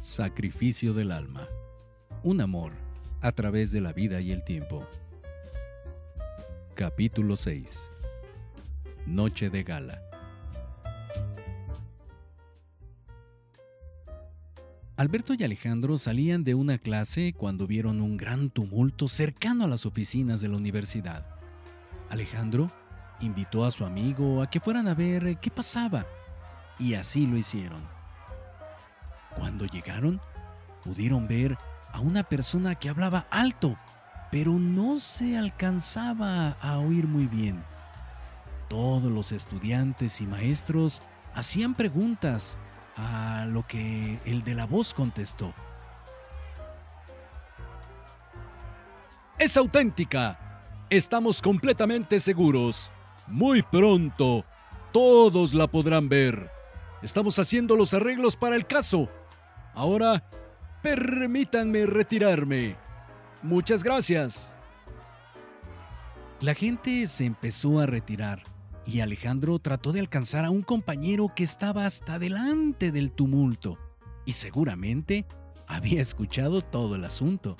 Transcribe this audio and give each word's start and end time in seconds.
Sacrificio 0.00 0.94
del 0.94 1.12
alma. 1.12 1.46
Un 2.22 2.40
amor 2.40 2.72
a 3.20 3.32
través 3.32 3.70
de 3.70 3.82
la 3.82 3.92
vida 3.92 4.22
y 4.22 4.32
el 4.32 4.42
tiempo. 4.44 4.82
Capítulo 6.74 7.36
6. 7.36 7.90
Noche 9.04 9.50
de 9.50 9.62
gala. 9.62 10.02
Alberto 14.96 15.34
y 15.34 15.44
Alejandro 15.44 15.98
salían 15.98 16.44
de 16.44 16.54
una 16.54 16.78
clase 16.78 17.34
cuando 17.36 17.66
vieron 17.66 18.00
un 18.00 18.16
gran 18.16 18.48
tumulto 18.48 19.06
cercano 19.06 19.64
a 19.64 19.68
las 19.68 19.84
oficinas 19.84 20.40
de 20.40 20.48
la 20.48 20.56
universidad. 20.56 21.26
Alejandro 22.08 22.72
invitó 23.20 23.66
a 23.66 23.70
su 23.70 23.84
amigo 23.84 24.40
a 24.40 24.48
que 24.48 24.60
fueran 24.60 24.88
a 24.88 24.94
ver 24.94 25.38
qué 25.40 25.50
pasaba, 25.50 26.06
y 26.78 26.94
así 26.94 27.26
lo 27.26 27.36
hicieron. 27.36 27.99
Cuando 29.40 29.64
llegaron, 29.64 30.20
pudieron 30.84 31.26
ver 31.26 31.56
a 31.92 32.00
una 32.00 32.24
persona 32.24 32.74
que 32.74 32.90
hablaba 32.90 33.26
alto, 33.30 33.74
pero 34.30 34.52
no 34.52 34.98
se 34.98 35.38
alcanzaba 35.38 36.58
a 36.60 36.76
oír 36.76 37.06
muy 37.06 37.26
bien. 37.26 37.64
Todos 38.68 39.10
los 39.10 39.32
estudiantes 39.32 40.20
y 40.20 40.26
maestros 40.26 41.00
hacían 41.34 41.74
preguntas 41.74 42.58
a 42.98 43.46
lo 43.48 43.66
que 43.66 44.20
el 44.26 44.44
de 44.44 44.54
la 44.54 44.66
voz 44.66 44.92
contestó. 44.92 45.54
Es 49.38 49.56
auténtica. 49.56 50.38
Estamos 50.90 51.40
completamente 51.40 52.20
seguros. 52.20 52.92
Muy 53.26 53.62
pronto, 53.62 54.44
todos 54.92 55.54
la 55.54 55.66
podrán 55.66 56.10
ver. 56.10 56.50
Estamos 57.00 57.38
haciendo 57.38 57.74
los 57.74 57.94
arreglos 57.94 58.36
para 58.36 58.54
el 58.54 58.66
caso. 58.66 59.08
Ahora, 59.80 60.22
permítanme 60.82 61.86
retirarme. 61.86 62.76
Muchas 63.40 63.82
gracias. 63.82 64.54
La 66.42 66.52
gente 66.52 67.06
se 67.06 67.24
empezó 67.24 67.80
a 67.80 67.86
retirar 67.86 68.42
y 68.84 69.00
Alejandro 69.00 69.58
trató 69.58 69.92
de 69.92 70.00
alcanzar 70.00 70.44
a 70.44 70.50
un 70.50 70.60
compañero 70.60 71.32
que 71.34 71.44
estaba 71.44 71.86
hasta 71.86 72.18
delante 72.18 72.92
del 72.92 73.10
tumulto 73.10 73.78
y 74.26 74.32
seguramente 74.32 75.24
había 75.66 76.02
escuchado 76.02 76.60
todo 76.60 76.96
el 76.96 77.04
asunto. 77.06 77.56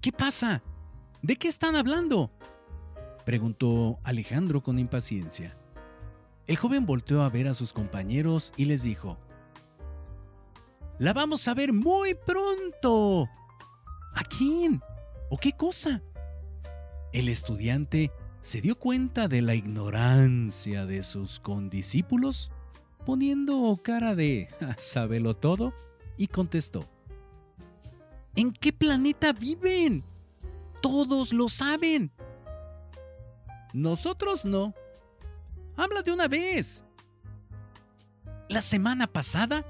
¿Qué 0.00 0.10
pasa? 0.10 0.62
¿De 1.20 1.36
qué 1.36 1.48
están 1.48 1.76
hablando? 1.76 2.30
preguntó 3.26 3.98
Alejandro 4.04 4.62
con 4.62 4.78
impaciencia. 4.78 5.54
El 6.46 6.56
joven 6.56 6.86
volteó 6.86 7.24
a 7.24 7.28
ver 7.28 7.46
a 7.46 7.52
sus 7.52 7.74
compañeros 7.74 8.54
y 8.56 8.64
les 8.64 8.84
dijo, 8.84 9.18
La 10.98 11.12
vamos 11.12 11.46
a 11.46 11.54
ver 11.54 11.74
muy 11.74 12.14
pronto. 12.14 13.28
¿A 14.14 14.24
quién? 14.24 14.80
¿O 15.28 15.36
qué 15.36 15.52
cosa? 15.52 16.02
El 17.12 17.28
estudiante 17.28 18.10
se 18.40 18.62
dio 18.62 18.78
cuenta 18.78 19.28
de 19.28 19.42
la 19.42 19.54
ignorancia 19.54 20.86
de 20.86 21.02
sus 21.02 21.38
condiscípulos, 21.40 22.50
poniendo 23.04 23.78
cara 23.82 24.14
de 24.14 24.48
sábelo 24.78 25.36
todo, 25.36 25.74
y 26.16 26.28
contestó, 26.28 26.88
¿En 28.34 28.52
qué 28.52 28.72
planeta 28.72 29.32
viven? 29.34 30.02
Todos 30.80 31.32
lo 31.32 31.48
saben. 31.48 32.10
Nosotros 33.74 34.44
no. 34.46 34.74
Habla 35.76 36.00
de 36.00 36.12
una 36.12 36.28
vez. 36.28 36.84
La 38.48 38.62
semana 38.62 39.06
pasada 39.06 39.64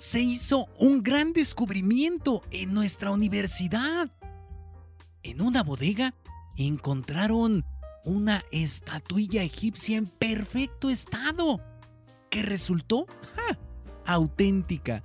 se 0.00 0.20
hizo 0.20 0.66
un 0.78 1.02
gran 1.02 1.34
descubrimiento 1.34 2.40
en 2.50 2.72
nuestra 2.72 3.10
universidad. 3.10 4.10
En 5.22 5.42
una 5.42 5.62
bodega 5.62 6.14
encontraron 6.56 7.66
una 8.06 8.42
estatuilla 8.50 9.42
egipcia 9.42 9.98
en 9.98 10.06
perfecto 10.06 10.88
estado, 10.88 11.60
que 12.30 12.40
resultó 12.40 13.06
auténtica. 14.06 15.04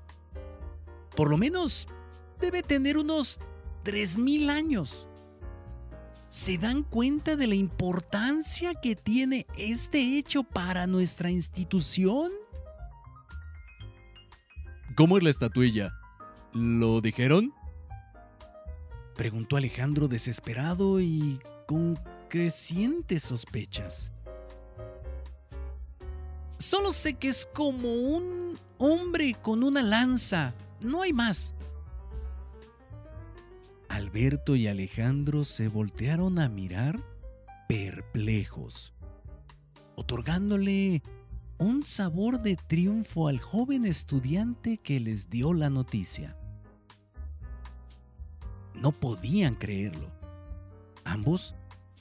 Por 1.13 1.29
lo 1.29 1.37
menos 1.37 1.89
debe 2.39 2.63
tener 2.63 2.97
unos 2.97 3.41
3.000 3.83 4.49
años. 4.49 5.09
¿Se 6.29 6.57
dan 6.57 6.83
cuenta 6.83 7.35
de 7.35 7.47
la 7.47 7.55
importancia 7.55 8.73
que 8.75 8.95
tiene 8.95 9.45
este 9.57 10.17
hecho 10.17 10.43
para 10.43 10.87
nuestra 10.87 11.29
institución? 11.29 12.31
¿Cómo 14.95 15.17
es 15.17 15.23
la 15.23 15.29
estatuilla? 15.29 15.93
¿Lo 16.53 17.01
dijeron? 17.01 17.53
Preguntó 19.17 19.57
Alejandro 19.57 20.07
desesperado 20.07 21.01
y 21.01 21.41
con 21.67 21.99
crecientes 22.29 23.23
sospechas. 23.23 24.13
Solo 26.57 26.93
sé 26.93 27.15
que 27.15 27.27
es 27.27 27.45
como 27.45 27.91
un 27.91 28.57
hombre 28.77 29.35
con 29.41 29.63
una 29.63 29.83
lanza, 29.83 30.53
no 30.79 31.01
hay 31.01 31.11
más. 31.11 31.55
Alberto 33.89 34.55
y 34.55 34.67
Alejandro 34.67 35.43
se 35.43 35.67
voltearon 35.67 36.39
a 36.39 36.47
mirar 36.47 37.03
perplejos, 37.67 38.93
otorgándole 39.95 41.03
un 41.57 41.83
sabor 41.83 42.41
de 42.41 42.55
triunfo 42.55 43.27
al 43.27 43.39
joven 43.39 43.85
estudiante 43.85 44.77
que 44.77 44.99
les 44.99 45.29
dio 45.29 45.53
la 45.53 45.69
noticia. 45.69 46.35
No 48.73 48.91
podían 48.91 49.55
creerlo. 49.55 50.07
Ambos 51.03 51.55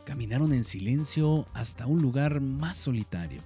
caminaron 0.05 0.53
en 0.53 0.65
silencio 0.65 1.47
hasta 1.53 1.87
un 1.87 2.03
lugar 2.03 2.41
más 2.41 2.79
solitario. 2.79 3.43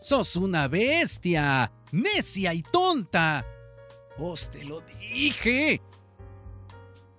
¡Sos 0.00 0.36
una 0.36 0.66
bestia! 0.68 1.70
¡Necia 1.92 2.54
y 2.54 2.62
tonta! 2.62 3.44
¡Os 4.18 4.50
te 4.50 4.64
lo 4.64 4.80
dije! 4.80 5.80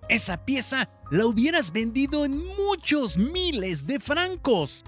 Esa 0.08 0.44
pieza 0.44 0.90
la 1.10 1.24
hubieras 1.24 1.72
vendido 1.72 2.26
en 2.26 2.44
muchos 2.46 3.16
miles 3.16 3.86
de 3.86 4.00
francos. 4.00 4.84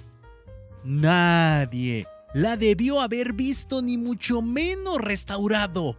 Nadie 0.87 2.07
la 2.33 2.57
debió 2.57 3.01
haber 3.01 3.33
visto 3.33 3.83
ni 3.83 3.99
mucho 3.99 4.41
menos 4.41 5.01
restaurado. 5.01 5.97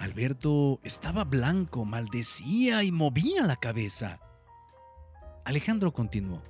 Alberto 0.00 0.80
estaba 0.82 1.22
blanco, 1.22 1.84
maldecía 1.84 2.82
y 2.82 2.90
movía 2.90 3.46
la 3.46 3.54
cabeza. 3.54 4.18
Alejandro 5.44 5.92
continuó. 5.92 6.42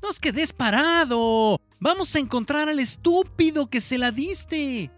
¡No 0.00 0.10
os 0.10 0.20
quedes 0.20 0.52
parado! 0.52 1.60
¡Vamos 1.80 2.14
a 2.14 2.20
encontrar 2.20 2.68
al 2.68 2.78
estúpido 2.78 3.68
que 3.68 3.80
se 3.80 3.98
la 3.98 4.12
diste! 4.12 4.92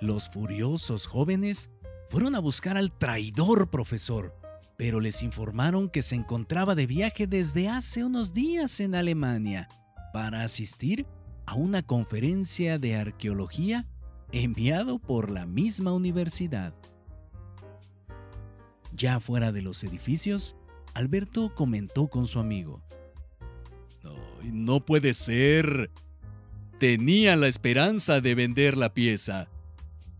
Los 0.00 0.30
furiosos 0.30 1.08
jóvenes 1.08 1.68
fueron 2.08 2.36
a 2.36 2.38
buscar 2.38 2.76
al 2.76 2.92
traidor 2.92 3.70
profesor, 3.70 4.39
pero 4.80 4.98
les 4.98 5.22
informaron 5.22 5.90
que 5.90 6.00
se 6.00 6.14
encontraba 6.14 6.74
de 6.74 6.86
viaje 6.86 7.26
desde 7.26 7.68
hace 7.68 8.02
unos 8.02 8.32
días 8.32 8.80
en 8.80 8.94
Alemania 8.94 9.68
para 10.10 10.42
asistir 10.42 11.04
a 11.44 11.54
una 11.54 11.82
conferencia 11.82 12.78
de 12.78 12.96
arqueología 12.96 13.86
enviado 14.32 14.98
por 14.98 15.28
la 15.28 15.44
misma 15.44 15.92
universidad. 15.92 16.72
Ya 18.96 19.20
fuera 19.20 19.52
de 19.52 19.60
los 19.60 19.84
edificios, 19.84 20.56
Alberto 20.94 21.54
comentó 21.54 22.08
con 22.08 22.26
su 22.26 22.38
amigo. 22.38 22.80
No, 24.02 24.14
no 24.42 24.80
puede 24.80 25.12
ser. 25.12 25.90
Tenía 26.78 27.36
la 27.36 27.48
esperanza 27.48 28.22
de 28.22 28.34
vender 28.34 28.78
la 28.78 28.94
pieza. 28.94 29.46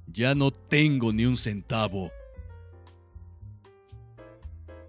Ya 0.06 0.34
no 0.34 0.50
tengo 0.50 1.14
ni 1.14 1.24
un 1.24 1.38
centavo. 1.38 2.10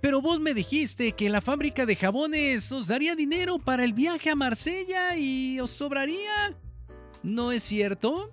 Pero 0.02 0.20
vos 0.20 0.40
me 0.40 0.56
dijiste 0.56 1.12
que 1.12 1.30
la 1.30 1.42
fábrica 1.42 1.86
de 1.86 1.96
jabones 1.96 2.72
os 2.72 2.88
daría 2.88 3.16
dinero 3.16 3.60
para 3.60 3.84
el 3.84 3.94
viaje 3.94 4.32
a 4.32 4.36
Marsella 4.36 5.16
y 5.16 5.60
os 5.60 5.70
sobraría. 5.70 6.58
¿No 7.22 7.52
es 7.52 7.64
cierto? 7.64 8.32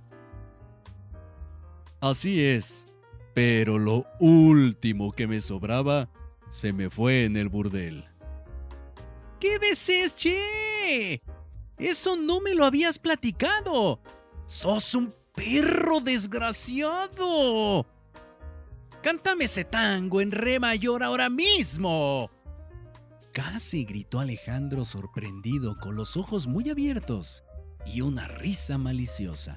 Así 2.01 2.43
es, 2.43 2.87
pero 3.35 3.79
lo 3.79 4.07
último 4.19 5.13
que 5.13 5.27
me 5.27 5.43
sobraba 5.43 6.09
se 6.49 6.73
me 6.73 6.89
fue 6.89 7.25
en 7.25 7.37
el 7.37 7.51
burdel. 7.51 8.07
¿Qué 9.39 9.59
desees, 9.59 10.17
che? 10.17 11.23
Eso 11.77 12.17
no 12.17 12.41
me 12.41 12.55
lo 12.55 12.65
habías 12.65 12.99
platicado. 12.99 14.01
Sos 14.47 14.95
un 14.95 15.15
perro 15.35 16.01
desgraciado. 16.01 17.87
Cántame 19.03 19.45
ese 19.45 19.65
tango 19.65 20.21
en 20.21 20.33
re 20.33 20.59
mayor 20.59 21.03
ahora 21.03 21.31
mismo. 21.31 22.31
Casi 23.33 23.85
gritó 23.85 24.19
Alejandro 24.19 24.85
sorprendido 24.85 25.79
con 25.79 25.95
los 25.95 26.17
ojos 26.17 26.47
muy 26.49 26.69
abiertos 26.71 27.45
y 27.87 28.01
una 28.01 28.27
risa 28.27 28.79
maliciosa. 28.79 29.57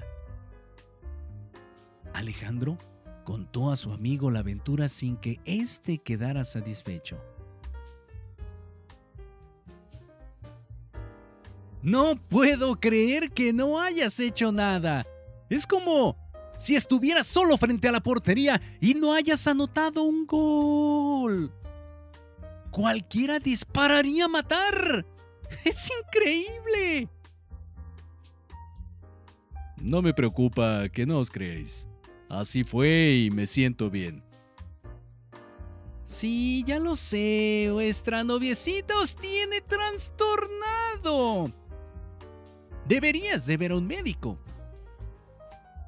Alejandro 2.14 2.78
contó 3.24 3.72
a 3.72 3.76
su 3.76 3.92
amigo 3.92 4.30
la 4.30 4.40
aventura 4.40 4.88
sin 4.88 5.16
que 5.16 5.40
éste 5.44 5.98
quedara 5.98 6.44
satisfecho. 6.44 7.18
No 11.82 12.14
puedo 12.14 12.76
creer 12.76 13.32
que 13.32 13.52
no 13.52 13.80
hayas 13.80 14.20
hecho 14.20 14.52
nada. 14.52 15.04
Es 15.50 15.66
como 15.66 16.16
si 16.62 16.76
estuvieras 16.76 17.26
solo 17.26 17.58
frente 17.58 17.88
a 17.88 17.92
la 17.92 18.00
portería 18.00 18.62
y 18.80 18.94
no 18.94 19.14
hayas 19.14 19.48
anotado 19.48 20.04
un 20.04 20.28
gol. 20.28 21.52
Cualquiera 22.70 23.40
dispararía 23.40 24.26
a 24.26 24.28
matar. 24.28 25.04
Es 25.64 25.90
increíble. 26.06 27.08
No 29.76 30.02
me 30.02 30.14
preocupa 30.14 30.88
que 30.88 31.04
no 31.04 31.18
os 31.18 31.30
creéis. 31.32 31.88
Así 32.28 32.62
fue 32.62 33.24
y 33.24 33.30
me 33.32 33.48
siento 33.48 33.90
bien. 33.90 34.22
Sí, 36.04 36.62
ya 36.64 36.78
lo 36.78 36.94
sé, 36.94 37.70
vuestra 37.72 38.22
noviecita 38.22 38.96
os 39.00 39.16
tiene 39.16 39.62
trastornado. 39.62 41.52
Deberías 42.86 43.46
de 43.46 43.56
ver 43.56 43.72
a 43.72 43.76
un 43.78 43.86
médico. 43.88 44.38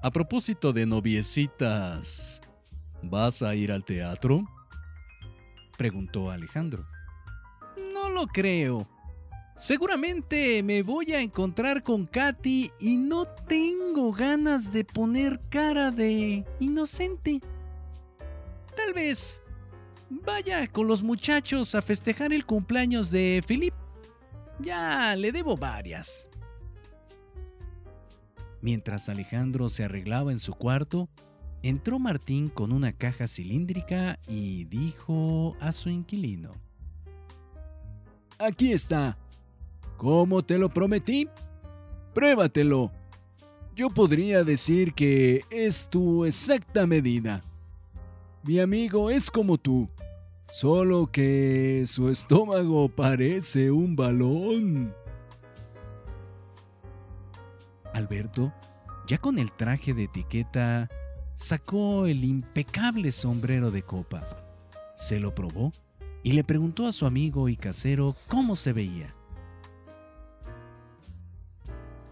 A 0.04 0.10
propósito 0.10 0.74
de 0.74 0.84
noviecitas, 0.84 2.42
¿vas 3.00 3.40
a 3.40 3.54
ir 3.54 3.72
al 3.72 3.86
teatro? 3.86 4.44
Preguntó 5.78 6.30
Alejandro. 6.30 6.84
No 7.94 8.10
lo 8.10 8.26
creo. 8.26 8.86
Seguramente 9.56 10.62
me 10.62 10.82
voy 10.82 11.14
a 11.14 11.22
encontrar 11.22 11.82
con 11.82 12.04
Katy 12.04 12.70
y 12.78 12.98
no 12.98 13.24
tengo 13.24 14.12
ganas 14.12 14.74
de 14.74 14.84
poner 14.84 15.40
cara 15.48 15.90
de 15.90 16.44
inocente. 16.60 17.40
Tal 18.76 18.92
vez 18.92 19.40
vaya 20.10 20.66
con 20.66 20.86
los 20.86 21.02
muchachos 21.02 21.74
a 21.74 21.80
festejar 21.80 22.34
el 22.34 22.44
cumpleaños 22.44 23.10
de 23.10 23.42
Philip. 23.48 23.72
Ya 24.60 25.16
le 25.16 25.32
debo 25.32 25.56
varias. 25.56 26.28
Mientras 28.64 29.10
Alejandro 29.10 29.68
se 29.68 29.84
arreglaba 29.84 30.32
en 30.32 30.38
su 30.38 30.54
cuarto, 30.54 31.10
entró 31.62 31.98
Martín 31.98 32.48
con 32.48 32.72
una 32.72 32.94
caja 32.94 33.28
cilíndrica 33.28 34.18
y 34.26 34.64
dijo 34.64 35.54
a 35.60 35.70
su 35.70 35.90
inquilino. 35.90 36.54
Aquí 38.38 38.72
está. 38.72 39.18
¿Cómo 39.98 40.42
te 40.42 40.56
lo 40.56 40.70
prometí? 40.70 41.28
Pruébatelo. 42.14 42.90
Yo 43.76 43.90
podría 43.90 44.44
decir 44.44 44.94
que 44.94 45.42
es 45.50 45.90
tu 45.90 46.24
exacta 46.24 46.86
medida. 46.86 47.44
Mi 48.44 48.60
amigo 48.60 49.10
es 49.10 49.30
como 49.30 49.58
tú, 49.58 49.90
solo 50.48 51.12
que 51.12 51.84
su 51.86 52.08
estómago 52.08 52.88
parece 52.88 53.70
un 53.70 53.94
balón. 53.94 54.94
Alberto, 57.94 58.52
ya 59.06 59.18
con 59.18 59.38
el 59.38 59.52
traje 59.52 59.94
de 59.94 60.04
etiqueta, 60.04 60.88
sacó 61.34 62.06
el 62.06 62.24
impecable 62.24 63.12
sombrero 63.12 63.70
de 63.70 63.82
copa. 63.82 64.26
Se 64.94 65.18
lo 65.18 65.34
probó 65.34 65.72
y 66.22 66.32
le 66.32 66.44
preguntó 66.44 66.86
a 66.86 66.92
su 66.92 67.06
amigo 67.06 67.48
y 67.48 67.56
casero 67.56 68.16
cómo 68.28 68.56
se 68.56 68.72
veía. 68.72 69.14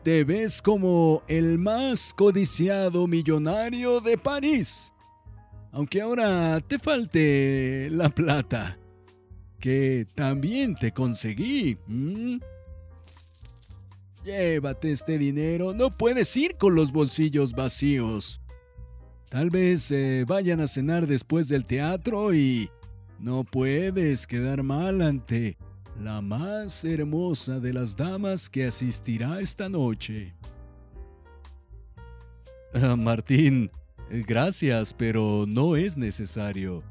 Te 0.03 0.25
ves 0.25 0.61
como 0.61 1.23
el 1.29 1.59
más 1.59 2.13
codiciado 2.13 3.07
millonario 3.07 4.01
de 4.01 4.19
París. 4.19 4.93
Aunque 5.71 6.03
ahora 6.03 6.61
te 6.61 6.79
falte 6.79 7.89
la 7.91 8.09
plata, 8.11 8.79
que 9.61 10.07
también 10.15 10.75
te 10.75 10.93
conseguí. 10.93 11.79
Llévate 14.25 14.93
este 14.93 15.19
dinero, 15.19 15.75
no 15.75 15.91
puedes 15.91 16.37
ir 16.37 16.57
con 16.57 16.75
los 16.77 16.93
bolsillos 16.93 17.53
vacíos. 17.53 18.41
Tal 19.29 19.51
vez 19.51 19.91
eh, 19.91 20.25
vayan 20.27 20.61
a 20.61 20.67
cenar 20.67 21.07
después 21.07 21.49
del 21.49 21.65
teatro 21.65 22.33
y 22.33 22.71
no 23.19 23.43
puedes 23.43 24.27
quedar 24.27 24.63
mal 24.63 25.03
ante 25.03 25.57
la 26.01 26.21
más 26.21 26.85
hermosa 26.85 27.59
de 27.59 27.73
las 27.73 27.97
damas 27.97 28.49
que 28.49 28.67
asistirá 28.67 29.41
esta 29.41 29.69
noche. 29.69 30.35
Ah, 32.75 32.97
Martín, 32.97 33.71
gracias, 34.09 34.95
pero 34.95 35.47
no 35.49 35.77
es 35.77 35.97
necesario. 35.97 36.83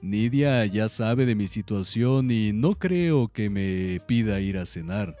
Nidia 0.00 0.66
ya 0.66 0.88
sabe 0.88 1.24
de 1.24 1.34
mi 1.34 1.46
situación 1.46 2.30
y 2.30 2.52
no 2.52 2.74
creo 2.78 3.28
que 3.28 3.48
me 3.48 4.00
pida 4.06 4.40
ir 4.40 4.58
a 4.58 4.66
cenar. 4.66 5.16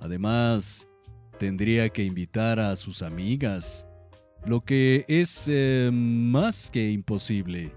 Además, 0.00 0.88
tendría 1.38 1.88
que 1.88 2.02
invitar 2.04 2.58
a 2.58 2.74
sus 2.76 3.02
amigas, 3.02 3.86
lo 4.44 4.62
que 4.62 5.04
es 5.08 5.46
eh, 5.48 5.90
más 5.92 6.70
que 6.70 6.90
imposible. 6.90 7.72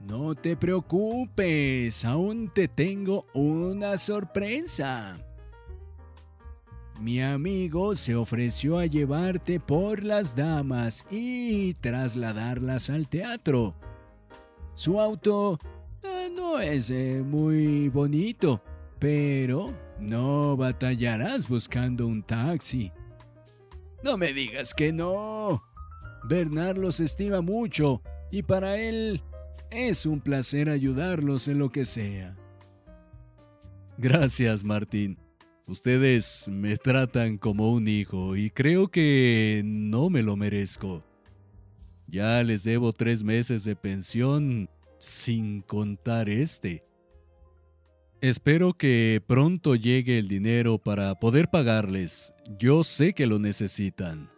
No 0.00 0.34
te 0.34 0.56
preocupes, 0.56 2.04
aún 2.04 2.50
te 2.54 2.68
tengo 2.68 3.26
una 3.34 3.98
sorpresa. 3.98 5.18
Mi 7.00 7.22
amigo 7.22 7.94
se 7.94 8.14
ofreció 8.14 8.78
a 8.78 8.86
llevarte 8.86 9.60
por 9.60 10.02
las 10.02 10.34
damas 10.34 11.06
y 11.10 11.74
trasladarlas 11.74 12.90
al 12.90 13.06
teatro. 13.06 13.74
Su 14.74 15.00
auto 15.00 15.58
eh, 16.02 16.30
no 16.34 16.58
es 16.58 16.90
eh, 16.90 17.22
muy 17.24 17.88
bonito, 17.88 18.62
pero 18.98 19.74
no 20.00 20.56
batallarás 20.56 21.48
buscando 21.48 22.06
un 22.06 22.22
taxi. 22.22 22.92
No 24.02 24.16
me 24.16 24.32
digas 24.32 24.74
que 24.74 24.92
no. 24.92 25.62
Bernard 26.28 26.78
los 26.78 27.00
estima 27.00 27.40
mucho 27.40 28.02
y 28.30 28.42
para 28.42 28.76
él 28.78 29.22
es 29.70 30.06
un 30.06 30.20
placer 30.20 30.68
ayudarlos 30.68 31.48
en 31.48 31.58
lo 31.58 31.70
que 31.70 31.84
sea. 31.84 32.36
Gracias, 33.96 34.64
Martín. 34.64 35.18
Ustedes 35.66 36.48
me 36.48 36.76
tratan 36.76 37.36
como 37.36 37.72
un 37.72 37.88
hijo 37.88 38.36
y 38.36 38.50
creo 38.50 38.88
que 38.88 39.62
no 39.64 40.08
me 40.08 40.22
lo 40.22 40.36
merezco. 40.36 41.04
Ya 42.06 42.42
les 42.42 42.64
debo 42.64 42.92
tres 42.92 43.22
meses 43.22 43.64
de 43.64 43.76
pensión 43.76 44.70
sin 44.98 45.60
contar 45.60 46.30
este. 46.30 46.87
Espero 48.20 48.74
que 48.74 49.22
pronto 49.24 49.76
llegue 49.76 50.18
el 50.18 50.26
dinero 50.26 50.78
para 50.78 51.14
poder 51.20 51.50
pagarles. 51.50 52.34
Yo 52.58 52.82
sé 52.82 53.12
que 53.12 53.28
lo 53.28 53.38
necesitan. 53.38 54.28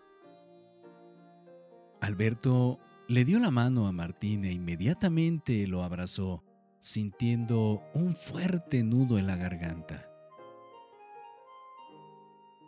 Alberto 2.03 2.79
le 3.09 3.25
dio 3.25 3.39
la 3.39 3.51
mano 3.51 3.87
a 3.87 3.93
Martín 3.93 4.45
e 4.45 4.53
inmediatamente 4.53 5.67
lo 5.67 5.83
abrazó, 5.83 6.45
sintiendo 6.79 7.83
un 7.95 8.15
fuerte 8.15 8.83
nudo 8.83 9.17
en 9.17 9.27
la 9.27 9.37
garganta. 9.37 10.07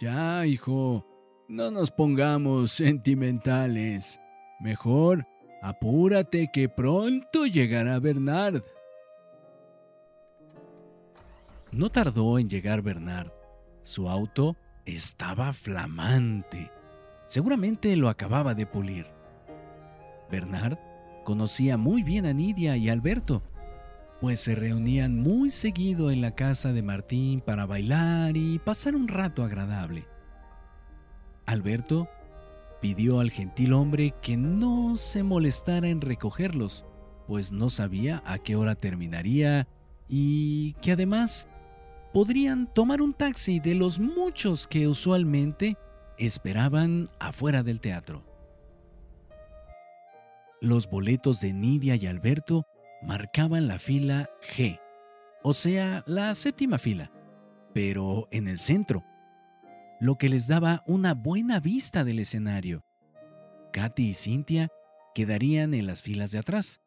Ya, 0.01 0.47
hijo, 0.47 1.07
no 1.47 1.71
nos 1.71 1.91
pongamos 1.91 2.73
sentimentales. 2.73 4.19
Mejor 4.61 5.27
apúrate 5.61 6.49
que 6.51 6.71
pronto 6.71 7.45
llegará 7.45 7.99
Bernard. 7.99 8.63
No 11.73 11.91
tardó 11.91 12.39
en 12.39 12.51
llegar 12.51 12.83
Bernard. 12.83 13.33
Su 13.81 14.09
auto 14.11 14.57
estaba 14.85 15.53
flamante. 15.55 16.71
Seguramente 17.27 17.97
lo 17.97 18.11
acababa 18.11 18.55
de 18.55 18.67
pulir. 18.67 19.07
Bernard 20.31 20.79
conocía 21.25 21.79
muy 21.79 22.03
bien 22.03 22.27
a 22.27 22.35
Nidia 22.35 22.77
y 22.77 22.91
Alberto, 22.91 23.43
pues 24.21 24.41
se 24.41 24.55
reunían 24.55 25.19
muy 25.19 25.51
seguido 25.51 26.11
en 26.11 26.21
la 26.21 26.33
casa 26.33 26.73
de 26.73 26.83
Martín 26.83 27.41
para 27.41 27.67
bailar 27.67 28.37
y 28.37 28.59
pasar 28.59 28.95
un 28.95 29.09
rato 29.09 29.43
agradable. 29.43 30.07
Alberto 31.47 32.09
pidió 32.81 33.21
al 33.21 33.31
gentil 33.31 33.73
hombre 33.73 34.15
que 34.23 34.37
no 34.37 34.97
se 34.97 35.23
molestara 35.23 35.89
en 35.89 36.01
recogerlos, 36.01 36.85
pues 37.27 37.53
no 37.53 37.71
sabía 37.71 38.23
a 38.27 38.39
qué 38.39 38.57
hora 38.57 38.75
terminaría 38.75 39.69
y 40.09 40.75
que 40.75 40.93
además 40.93 41.49
podrían 42.13 42.73
tomar 42.73 43.01
un 43.01 43.15
taxi 43.15 43.59
de 43.61 43.75
los 43.75 43.99
muchos 43.99 44.67
que 44.67 44.87
usualmente 44.87 45.77
esperaban 46.19 47.11
afuera 47.19 47.63
del 47.63 47.81
teatro. 47.81 48.23
Los 50.61 50.89
boletos 50.89 51.41
de 51.41 51.53
Nidia 51.53 51.97
y 51.97 52.07
Alberto 52.07 52.67
marcaban 53.03 53.67
la 53.67 53.79
fila 53.79 54.31
G, 54.55 54.79
o 55.43 55.55
sea, 55.55 56.05
la 56.07 56.35
séptima 56.35 56.79
fila, 56.79 57.11
pero 57.75 58.29
en 58.31 58.47
el 58.47 58.61
centro, 58.61 59.05
lo 60.01 60.17
que 60.17 60.29
les 60.29 60.47
daba 60.47 60.83
una 60.87 61.15
buena 61.15 61.59
vista 61.59 62.05
del 62.05 62.21
escenario. 62.21 62.85
Katy 63.73 64.11
y 64.11 64.15
Cynthia 64.15 64.69
quedarían 65.15 65.75
en 65.75 65.87
las 65.87 66.03
filas 66.03 66.31
de 66.31 66.39
atrás, 66.39 66.81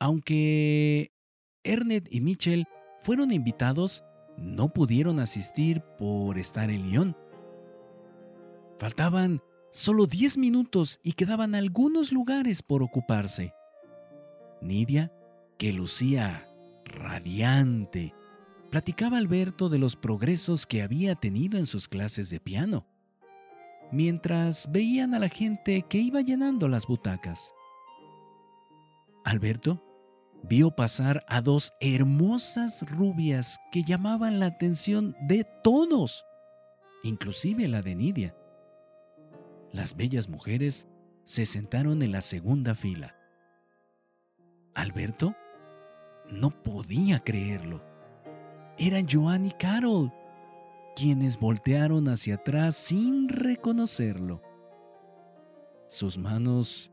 aunque 0.00 1.12
Ernest 1.62 2.06
y 2.10 2.20
Mitchell 2.20 2.66
fueron 3.00 3.32
invitados, 3.32 4.02
no 4.36 4.68
pudieron 4.68 5.20
asistir 5.20 5.82
por 5.98 6.38
estar 6.38 6.70
en 6.70 6.90
Lyon. 6.90 7.16
Faltaban 8.78 9.42
solo 9.70 10.06
10 10.06 10.38
minutos 10.38 11.00
y 11.02 11.12
quedaban 11.12 11.54
algunos 11.54 12.12
lugares 12.12 12.62
por 12.62 12.82
ocuparse. 12.82 13.52
Nidia, 14.60 15.12
que 15.58 15.72
lucía 15.72 16.48
radiante, 16.84 18.12
platicaba 18.70 19.16
a 19.16 19.20
Alberto 19.20 19.68
de 19.68 19.78
los 19.78 19.96
progresos 19.96 20.66
que 20.66 20.82
había 20.82 21.14
tenido 21.14 21.58
en 21.58 21.66
sus 21.66 21.88
clases 21.88 22.30
de 22.30 22.40
piano, 22.40 22.86
mientras 23.92 24.70
veían 24.70 25.14
a 25.14 25.18
la 25.18 25.28
gente 25.28 25.82
que 25.88 25.98
iba 25.98 26.20
llenando 26.20 26.68
las 26.68 26.86
butacas. 26.86 27.54
Alberto 29.24 29.82
vio 30.48 30.70
pasar 30.70 31.24
a 31.28 31.40
dos 31.40 31.74
hermosas 31.80 32.88
rubias 32.90 33.58
que 33.72 33.82
llamaban 33.82 34.38
la 34.38 34.46
atención 34.46 35.16
de 35.22 35.44
todos, 35.62 36.24
inclusive 37.02 37.68
la 37.68 37.82
de 37.82 37.94
Nidia. 37.94 38.36
Las 39.72 39.96
bellas 39.96 40.28
mujeres 40.28 40.88
se 41.24 41.46
sentaron 41.46 42.02
en 42.02 42.12
la 42.12 42.22
segunda 42.22 42.74
fila. 42.74 43.16
Alberto 44.74 45.34
no 46.30 46.50
podía 46.50 47.18
creerlo. 47.18 47.80
Eran 48.78 49.08
Joan 49.08 49.46
y 49.46 49.52
Carol, 49.52 50.12
quienes 50.94 51.38
voltearon 51.38 52.08
hacia 52.08 52.36
atrás 52.36 52.76
sin 52.76 53.28
reconocerlo. 53.28 54.42
Sus 55.88 56.18
manos 56.18 56.92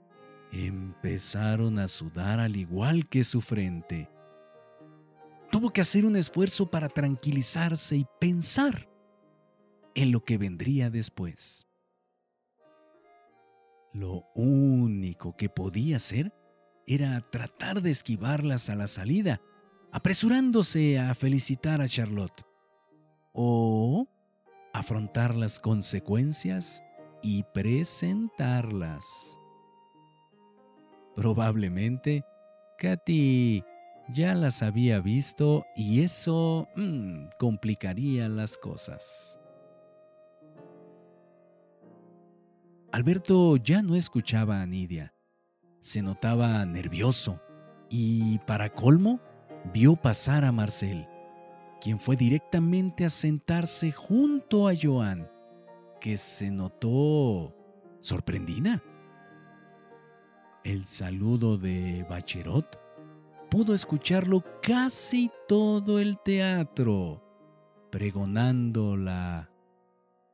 empezaron 0.54 1.80
a 1.80 1.88
sudar 1.88 2.40
al 2.40 2.56
igual 2.56 3.10
que 3.10 3.24
su 3.24 3.42
frente. 3.42 4.08
Tuvo 5.52 5.72
que 5.72 5.82
hacer 5.82 6.06
un 6.06 6.16
esfuerzo 6.16 6.70
para 6.70 6.88
tranquilizarse 6.88 7.98
y 7.98 8.06
pensar 8.20 8.88
en 9.96 10.12
lo 10.12 10.24
que 10.24 10.38
vendría 10.38 10.92
después. 10.92 11.68
Lo 13.94 14.26
único 14.36 15.36
que 15.36 15.50
podía 15.50 15.98
hacer 15.98 16.34
era 16.86 17.20
tratar 17.32 17.82
de 17.82 17.92
esquivarlas 17.92 18.70
a 18.70 18.76
la 18.76 18.88
salida, 18.88 19.42
apresurándose 19.92 21.00
a 21.00 21.14
felicitar 21.16 21.82
a 21.82 21.88
Charlotte, 21.88 22.46
o 23.34 24.08
afrontar 24.74 25.36
las 25.36 25.60
consecuencias 25.60 26.84
y 27.22 27.44
presentarlas. 27.54 29.40
Probablemente 31.16 32.26
Katy 32.78 33.64
ya 34.10 34.36
las 34.36 34.64
había 34.64 35.00
visto 35.00 35.66
y 35.76 36.02
eso 36.02 36.68
mm, 36.76 37.28
complicaría 37.40 38.28
las 38.28 38.58
cosas. 38.58 39.40
Alberto 42.92 43.58
ya 43.58 43.82
no 43.82 43.96
escuchaba 43.96 44.62
a 44.62 44.66
Nidia. 44.66 45.14
Se 45.80 46.02
notaba 46.02 46.64
nervioso 46.66 47.40
y, 47.90 48.40
para 48.40 48.70
colmo, 48.70 49.20
vio 49.74 49.96
pasar 49.96 50.46
a 50.46 50.52
Marcel, 50.52 51.08
quien 51.82 52.00
fue 52.00 52.16
directamente 52.16 53.06
a 53.06 53.10
sentarse 53.10 53.92
junto 53.92 54.68
a 54.68 54.74
Joan, 54.80 55.30
que 56.00 56.18
se 56.18 56.52
notó 56.52 57.56
sorprendida. 58.00 58.82
El 60.64 60.86
saludo 60.86 61.58
de 61.58 62.06
Bacherot 62.10 62.66
pudo 63.50 63.74
escucharlo 63.74 64.42
casi 64.62 65.30
todo 65.46 66.00
el 66.00 66.18
teatro, 66.20 67.22
pregonando 67.92 68.96
la 68.96 69.50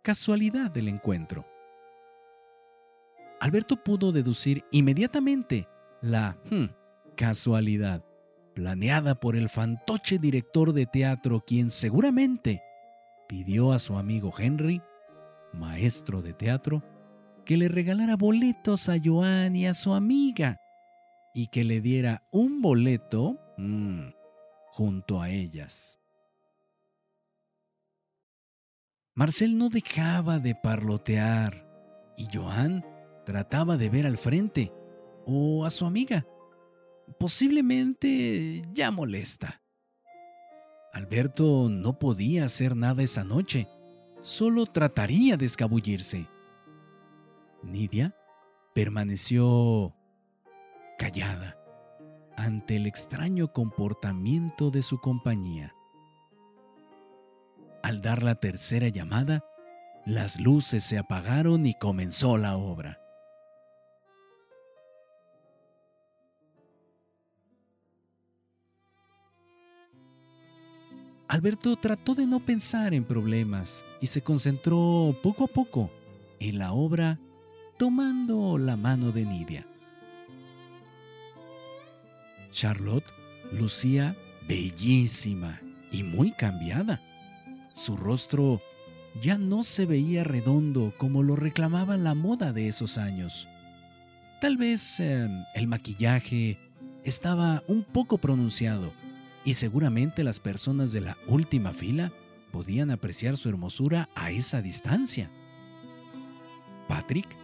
casualidad 0.03 0.69
del 0.69 0.87
encuentro. 0.87 1.47
Alberto 3.39 3.75
pudo 3.83 4.11
deducir 4.11 4.63
inmediatamente 4.69 5.67
la 6.01 6.37
hmm, 6.51 6.65
casualidad 7.15 8.05
planeada 8.53 9.15
por 9.15 9.35
el 9.35 9.49
fantoche 9.49 10.19
director 10.19 10.73
de 10.73 10.85
teatro 10.85 11.43
quien 11.43 11.71
seguramente 11.71 12.61
pidió 13.27 13.71
a 13.71 13.79
su 13.79 13.97
amigo 13.97 14.31
Henry, 14.37 14.79
maestro 15.53 16.21
de 16.21 16.33
teatro, 16.33 16.83
que 17.49 17.57
le 17.57 17.67
regalara 17.67 18.15
boletos 18.15 18.89
a 18.89 18.97
Joan 19.03 19.55
y 19.55 19.65
a 19.65 19.73
su 19.73 19.95
amiga 19.95 20.61
y 21.33 21.47
que 21.47 21.63
le 21.63 21.81
diera 21.81 22.21
un 22.31 22.61
boleto 22.61 23.39
mm, 23.57 24.09
junto 24.67 25.19
a 25.19 25.31
ellas. 25.31 25.99
Marcel 29.15 29.57
no 29.57 29.69
dejaba 29.69 30.37
de 30.37 30.53
parlotear 30.53 31.65
y 32.17 32.27
Joan 32.31 32.85
trataba 33.25 33.77
de 33.77 33.89
ver 33.89 34.05
al 34.05 34.19
frente 34.19 34.71
o 35.25 35.65
a 35.65 35.71
su 35.71 35.87
amiga, 35.87 36.27
posiblemente 37.17 38.61
ya 38.73 38.91
molesta. 38.91 39.63
Alberto 40.93 41.67
no 41.67 41.97
podía 41.97 42.45
hacer 42.45 42.75
nada 42.75 43.01
esa 43.01 43.23
noche, 43.23 43.67
solo 44.21 44.67
trataría 44.67 45.35
de 45.35 45.47
escabullirse. 45.47 46.27
Nidia 47.63 48.15
permaneció 48.73 49.95
callada 50.97 51.57
ante 52.37 52.77
el 52.77 52.87
extraño 52.87 53.51
comportamiento 53.51 54.71
de 54.71 54.81
su 54.81 54.99
compañía. 54.99 55.75
Al 57.83 58.01
dar 58.01 58.23
la 58.23 58.35
tercera 58.35 58.87
llamada, 58.87 59.43
las 60.05 60.39
luces 60.39 60.83
se 60.83 60.97
apagaron 60.97 61.65
y 61.65 61.73
comenzó 61.73 62.37
la 62.37 62.57
obra. 62.57 62.99
Alberto 71.27 71.75
trató 71.75 72.15
de 72.15 72.25
no 72.25 72.43
pensar 72.43 72.93
en 72.93 73.05
problemas 73.05 73.85
y 74.01 74.07
se 74.07 74.23
concentró 74.23 75.15
poco 75.21 75.43
a 75.43 75.47
poco 75.47 75.91
en 76.39 76.57
la 76.57 76.73
obra 76.73 77.19
tomando 77.79 78.57
la 78.57 78.75
mano 78.75 79.13
de 79.13 79.25
Nidia. 79.25 79.65
Charlotte 82.51 83.05
lucía 83.53 84.17
bellísima 84.49 85.61
y 85.89 86.03
muy 86.03 86.33
cambiada. 86.33 87.01
Su 87.71 87.95
rostro 87.95 88.61
ya 89.21 89.37
no 89.37 89.63
se 89.63 89.85
veía 89.85 90.25
redondo 90.25 90.93
como 90.97 91.23
lo 91.23 91.37
reclamaba 91.37 91.95
la 91.95 92.15
moda 92.15 92.51
de 92.51 92.67
esos 92.67 92.97
años. 92.97 93.47
Tal 94.41 94.57
vez 94.57 94.99
em, 94.99 95.45
el 95.55 95.67
maquillaje 95.67 96.59
estaba 97.05 97.63
un 97.69 97.83
poco 97.83 98.17
pronunciado 98.17 98.91
y 99.45 99.53
seguramente 99.53 100.25
las 100.25 100.41
personas 100.41 100.91
de 100.91 100.99
la 100.99 101.17
última 101.27 101.71
fila 101.71 102.11
podían 102.51 102.91
apreciar 102.91 103.37
su 103.37 103.47
hermosura 103.47 104.09
a 104.15 104.31
esa 104.31 104.61
distancia. 104.61 105.31
Patrick 106.89 107.38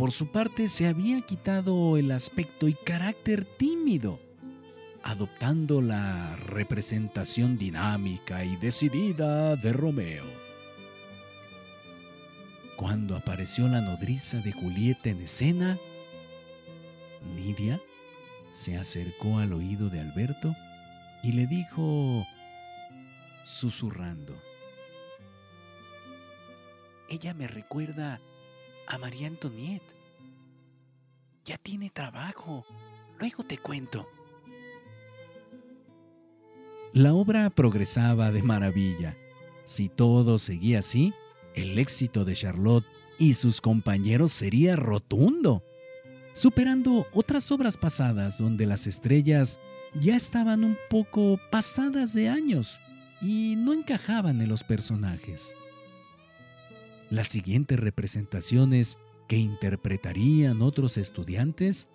por 0.00 0.12
su 0.12 0.28
parte, 0.28 0.66
se 0.68 0.86
había 0.86 1.20
quitado 1.20 1.98
el 1.98 2.10
aspecto 2.10 2.68
y 2.68 2.72
carácter 2.72 3.44
tímido, 3.44 4.18
adoptando 5.02 5.82
la 5.82 6.36
representación 6.36 7.58
dinámica 7.58 8.42
y 8.42 8.56
decidida 8.56 9.56
de 9.56 9.74
Romeo. 9.74 10.24
Cuando 12.76 13.14
apareció 13.14 13.68
la 13.68 13.82
nodriza 13.82 14.38
de 14.38 14.52
Julieta 14.52 15.10
en 15.10 15.20
escena, 15.20 15.78
Nidia 17.36 17.78
se 18.52 18.78
acercó 18.78 19.36
al 19.36 19.52
oído 19.52 19.90
de 19.90 20.00
Alberto 20.00 20.56
y 21.22 21.32
le 21.32 21.46
dijo, 21.46 22.26
susurrando, 23.42 24.34
Ella 27.10 27.34
me 27.34 27.46
recuerda 27.48 28.18
a 28.90 28.98
María 28.98 29.28
Antoniette. 29.28 29.94
Ya 31.44 31.56
tiene 31.56 31.90
trabajo. 31.90 32.66
Luego 33.18 33.44
te 33.44 33.56
cuento. 33.56 34.06
La 36.92 37.14
obra 37.14 37.50
progresaba 37.50 38.32
de 38.32 38.42
maravilla. 38.42 39.16
Si 39.64 39.88
todo 39.88 40.38
seguía 40.38 40.80
así, 40.80 41.14
el 41.54 41.78
éxito 41.78 42.24
de 42.24 42.34
Charlotte 42.34 42.84
y 43.18 43.34
sus 43.34 43.60
compañeros 43.60 44.32
sería 44.32 44.76
rotundo. 44.76 45.62
superando 46.32 47.06
otras 47.12 47.50
obras 47.50 47.76
pasadas 47.76 48.38
donde 48.38 48.64
las 48.64 48.86
estrellas 48.86 49.58
ya 50.00 50.14
estaban 50.14 50.62
un 50.62 50.76
poco 50.88 51.40
pasadas 51.50 52.14
de 52.14 52.28
años 52.28 52.80
y 53.20 53.56
no 53.56 53.72
encajaban 53.72 54.40
en 54.40 54.48
los 54.48 54.62
personajes. 54.62 55.56
Las 57.10 57.26
siguientes 57.26 57.78
representaciones 57.78 58.98
que 59.26 59.36
interpretarían 59.36 60.62
otros 60.62 60.96
estudiantes, 60.96 61.88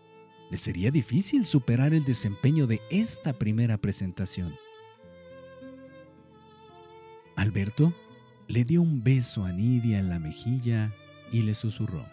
les 0.51 0.59
sería 0.59 0.91
difícil 0.91 1.45
superar 1.45 1.93
el 1.93 2.03
desempeño 2.03 2.67
de 2.67 2.81
esta 2.89 3.33
primera 3.33 3.77
presentación. 3.77 4.55
Alberto 7.35 7.93
le 8.47 8.63
dio 8.63 8.81
un 8.81 9.03
beso 9.03 9.45
a 9.45 9.51
Nidia 9.51 9.99
en 9.99 10.09
la 10.09 10.19
mejilla 10.19 10.93
y 11.31 11.41
le 11.41 11.55
susurró. 11.55 12.05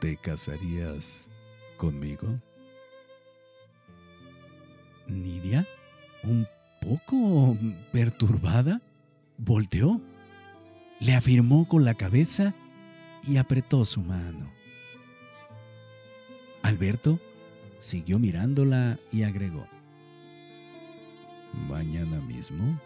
¿Te 0.00 0.16
casarías 0.18 1.30
conmigo? 1.78 2.38
Nidia, 5.06 5.66
un 6.22 6.46
poco 6.80 7.56
perturbada, 7.92 8.80
volteó, 9.38 10.00
le 11.00 11.14
afirmó 11.14 11.66
con 11.68 11.84
la 11.84 11.94
cabeza 11.94 12.54
y 13.26 13.36
apretó 13.36 13.84
su 13.84 14.00
mano. 14.00 14.52
Alberto 16.62 17.20
siguió 17.78 18.18
mirándola 18.18 18.98
y 19.12 19.22
agregó, 19.22 19.66
¿Mañana 21.68 22.20
mismo? 22.20 22.80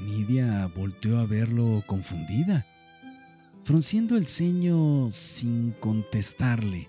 Nidia 0.00 0.66
volteó 0.74 1.18
a 1.18 1.26
verlo 1.26 1.82
confundida, 1.86 2.66
frunciendo 3.64 4.16
el 4.16 4.26
ceño 4.26 5.10
sin 5.10 5.72
contestarle. 5.72 6.88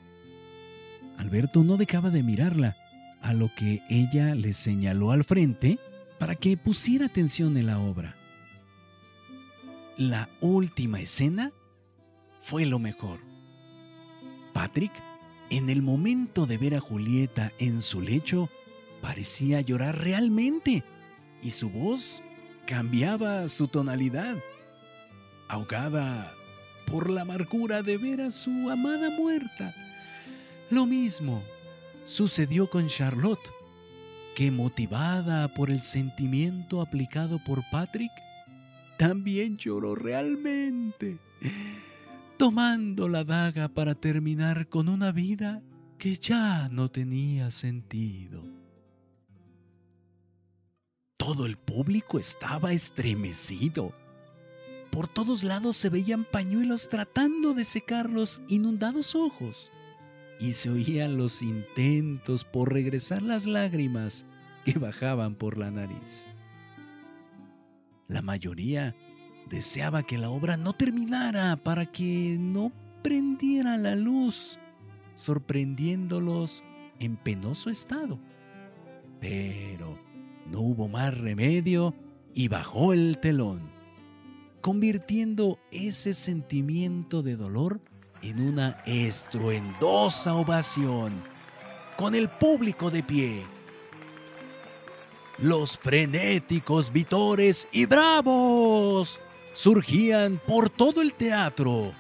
Alberto 1.17 1.63
no 1.63 1.77
dejaba 1.77 2.09
de 2.09 2.21
mirarla, 2.21 2.75
a 3.21 3.33
lo 3.33 3.49
que 3.55 3.81
ella 3.89 4.35
le 4.35 4.53
señaló 4.53 5.11
al 5.11 5.23
frente 5.23 5.79
para 6.19 6.35
que 6.35 6.57
pusiera 6.57 7.07
atención 7.07 7.57
en 7.57 7.67
la 7.67 7.79
obra. 7.79 8.15
La 9.97 10.29
última 10.41 10.99
escena 10.99 11.51
fue 12.39 12.67
lo 12.67 12.77
mejor. 12.77 13.19
Patrick, 14.53 14.91
en 15.49 15.71
el 15.71 15.81
momento 15.81 16.45
de 16.45 16.59
ver 16.59 16.75
a 16.75 16.79
Julieta 16.79 17.51
en 17.57 17.81
su 17.81 17.99
lecho, 17.99 18.47
parecía 19.01 19.59
llorar 19.61 19.97
realmente 19.97 20.83
y 21.41 21.49
su 21.49 21.71
voz 21.71 22.21
cambiaba 22.67 23.47
su 23.47 23.67
tonalidad, 23.69 24.37
ahogada 25.47 26.31
por 26.85 27.09
la 27.09 27.21
amargura 27.21 27.81
de 27.81 27.97
ver 27.97 28.21
a 28.21 28.29
su 28.29 28.69
amada 28.69 29.09
muerta. 29.09 29.73
Lo 30.69 30.85
mismo 30.85 31.41
sucedió 32.03 32.69
con 32.69 32.85
Charlotte, 32.85 33.51
que 34.35 34.51
motivada 34.51 35.47
por 35.55 35.71
el 35.71 35.81
sentimiento 35.81 36.81
aplicado 36.81 37.43
por 37.43 37.67
Patrick, 37.71 38.11
también 38.97 39.57
lloró 39.57 39.95
realmente, 39.95 41.19
tomando 42.37 43.07
la 43.07 43.23
daga 43.23 43.67
para 43.67 43.95
terminar 43.95 44.67
con 44.67 44.89
una 44.89 45.11
vida 45.11 45.61
que 45.97 46.15
ya 46.15 46.69
no 46.69 46.89
tenía 46.89 47.51
sentido. 47.51 48.43
Todo 51.17 51.45
el 51.45 51.57
público 51.57 52.19
estaba 52.19 52.73
estremecido. 52.73 53.93
Por 54.91 55.07
todos 55.07 55.43
lados 55.43 55.75
se 55.77 55.89
veían 55.89 56.25
pañuelos 56.25 56.89
tratando 56.89 57.53
de 57.53 57.65
secar 57.65 58.09
los 58.09 58.41
inundados 58.47 59.15
ojos 59.15 59.71
y 60.39 60.53
se 60.53 60.69
oían 60.69 61.17
los 61.17 61.41
intentos 61.41 62.43
por 62.43 62.71
regresar 62.71 63.21
las 63.21 63.45
lágrimas 63.45 64.25
que 64.63 64.77
bajaban 64.77 65.35
por 65.35 65.57
la 65.57 65.71
nariz. 65.71 66.29
La 68.07 68.21
mayoría 68.21 68.95
deseaba 69.49 70.03
que 70.03 70.17
la 70.17 70.29
obra 70.29 70.55
no 70.57 70.73
terminara 70.73 71.55
para 71.57 71.85
que 71.85 72.37
no 72.39 72.71
prendiera 73.03 73.77
la 73.77 73.95
luz, 73.95 74.59
sorprendiéndolos 75.13 76.63
en 76.99 77.17
penoso 77.17 77.69
estado. 77.69 78.19
Pero 79.19 79.97
no 80.51 80.61
hubo 80.61 80.87
más 80.87 81.17
remedio 81.17 81.93
y 82.33 82.47
bajó 82.47 82.93
el 82.93 83.17
telón, 83.17 83.61
convirtiendo 84.61 85.59
ese 85.71 86.13
sentimiento 86.13 87.23
de 87.23 87.35
dolor 87.35 87.81
en 88.21 88.41
una 88.41 88.81
estruendosa 88.85 90.35
ovación, 90.35 91.11
con 91.97 92.15
el 92.15 92.29
público 92.29 92.89
de 92.89 93.03
pie. 93.03 93.56
Los 95.39 95.77
frenéticos 95.77 96.91
vitores 96.91 97.67
y 97.71 97.85
bravos 97.85 99.19
surgían 99.53 100.41
por 100.45 100.69
todo 100.69 101.01
el 101.01 101.13
teatro. 101.13 101.93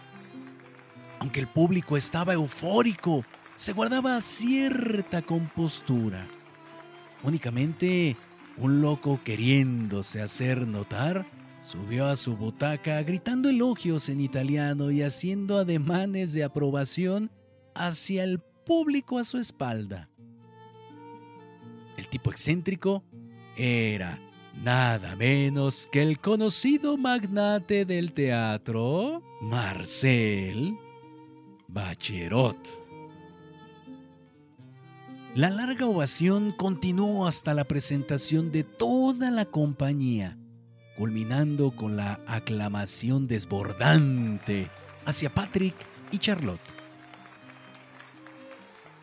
Aunque 1.19 1.39
el 1.39 1.47
público 1.47 1.97
estaba 1.97 2.33
eufórico, 2.33 3.23
se 3.55 3.73
guardaba 3.73 4.19
cierta 4.21 5.21
compostura. 5.21 6.27
Únicamente 7.23 8.15
un 8.57 8.81
loco 8.81 9.19
queriéndose 9.23 10.21
hacer 10.21 10.67
notar 10.67 11.25
Subió 11.61 12.05
a 12.05 12.15
su 12.15 12.37
butaca 12.37 13.01
gritando 13.01 13.49
elogios 13.49 14.09
en 14.09 14.21
italiano 14.21 14.91
y 14.91 15.01
haciendo 15.01 15.57
ademanes 15.57 16.31
de 16.31 16.43
aprobación 16.43 17.31
hacia 17.73 18.23
el 18.23 18.39
público 18.39 19.17
a 19.17 19.23
su 19.23 19.37
espalda. 19.37 20.09
El 21.97 22.07
tipo 22.07 22.29
excéntrico 22.29 23.03
era 23.57 24.19
nada 24.53 25.15
menos 25.15 25.89
que 25.91 26.01
el 26.01 26.19
conocido 26.19 26.97
magnate 26.97 27.85
del 27.85 28.13
teatro, 28.13 29.21
Marcel 29.41 30.77
Bacherot. 31.67 32.57
La 35.35 35.49
larga 35.49 35.85
ovación 35.85 36.51
continuó 36.51 37.27
hasta 37.27 37.53
la 37.53 37.65
presentación 37.65 38.51
de 38.51 38.63
toda 38.63 39.29
la 39.29 39.45
compañía 39.45 40.37
culminando 40.97 41.75
con 41.75 41.95
la 41.95 42.19
aclamación 42.25 43.27
desbordante 43.27 44.67
hacia 45.05 45.29
Patrick 45.29 45.75
y 46.11 46.17
Charlotte. 46.17 46.59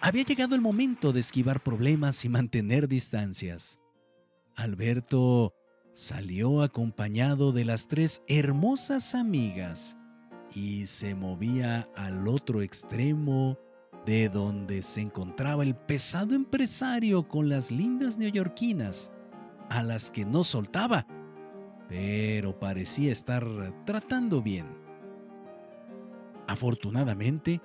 Había 0.01 0.25
llegado 0.25 0.57
el 0.57 0.61
momento 0.61 1.13
de 1.13 1.21
esquivar 1.21 1.63
problemas 1.63 2.25
y 2.25 2.29
mantener 2.29 2.89
distancias. 2.89 3.79
Alberto 4.57 5.55
salió 5.93 6.63
acompañado 6.63 7.53
de 7.53 7.65
las 7.65 7.89
tres 7.89 8.23
hermosas 8.29 9.15
amigas 9.15 9.97
y 10.55 10.87
se 10.87 11.15
movía 11.15 11.89
al 11.97 12.29
otro 12.29 12.63
extremo 12.63 13.59
de 14.07 14.29
donde 14.29 14.83
se 14.83 15.01
encontraba 15.01 15.63
el 15.63 15.75
pesado 15.75 16.35
empresario 16.35 17.27
con 17.27 17.49
las 17.49 17.71
lindas 17.71 18.19
neoyorquinas, 18.19 19.13
a 19.71 19.83
las 19.83 20.11
que 20.11 20.25
no 20.25 20.45
soltaba 20.45 21.07
pero 21.89 22.59
parecía 22.59 23.13
estar 23.13 23.45
tratando 23.85 24.43
bien. 24.43 24.67
Afortunadamente, 26.47 27.61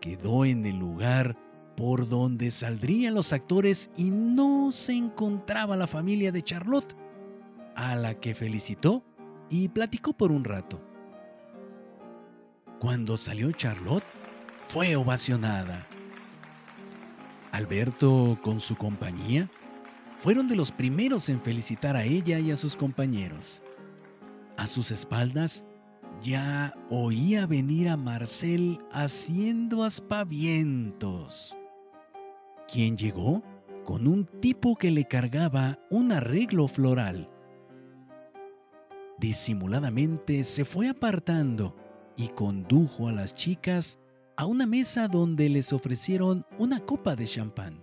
quedó 0.00 0.44
en 0.44 0.66
el 0.66 0.78
lugar 0.78 1.36
por 1.76 2.08
donde 2.08 2.50
saldrían 2.50 3.14
los 3.14 3.32
actores 3.32 3.90
y 3.96 4.10
no 4.10 4.72
se 4.72 4.94
encontraba 4.94 5.76
la 5.76 5.86
familia 5.86 6.32
de 6.32 6.42
Charlotte, 6.42 6.94
a 7.74 7.94
la 7.96 8.14
que 8.14 8.34
felicitó 8.34 9.02
y 9.48 9.68
platicó 9.68 10.12
por 10.12 10.32
un 10.32 10.44
rato. 10.44 10.80
Cuando 12.78 13.16
salió 13.16 13.52
Charlotte, 13.52 14.04
fue 14.68 14.96
ovacionada. 14.96 15.86
Alberto, 17.52 18.38
con 18.42 18.60
su 18.60 18.76
compañía, 18.76 19.50
fueron 20.18 20.48
de 20.48 20.56
los 20.56 20.72
primeros 20.72 21.28
en 21.28 21.40
felicitar 21.42 21.96
a 21.96 22.04
ella 22.04 22.38
y 22.38 22.50
a 22.50 22.56
sus 22.56 22.76
compañeros. 22.76 23.62
A 24.56 24.66
sus 24.66 24.90
espaldas 24.90 25.64
ya 26.22 26.74
oía 26.90 27.46
venir 27.46 27.88
a 27.88 27.96
Marcel 27.96 28.78
haciendo 28.92 29.84
aspavientos, 29.84 31.56
quien 32.72 32.96
llegó 32.96 33.42
con 33.84 34.06
un 34.06 34.24
tipo 34.40 34.76
que 34.76 34.90
le 34.90 35.04
cargaba 35.04 35.78
un 35.90 36.10
arreglo 36.10 36.68
floral. 36.68 37.28
Disimuladamente 39.18 40.42
se 40.42 40.64
fue 40.64 40.88
apartando 40.88 41.76
y 42.16 42.28
condujo 42.28 43.08
a 43.08 43.12
las 43.12 43.34
chicas 43.34 43.98
a 44.36 44.46
una 44.46 44.64
mesa 44.64 45.06
donde 45.06 45.50
les 45.50 45.72
ofrecieron 45.74 46.46
una 46.58 46.80
copa 46.80 47.14
de 47.14 47.26
champán. 47.26 47.78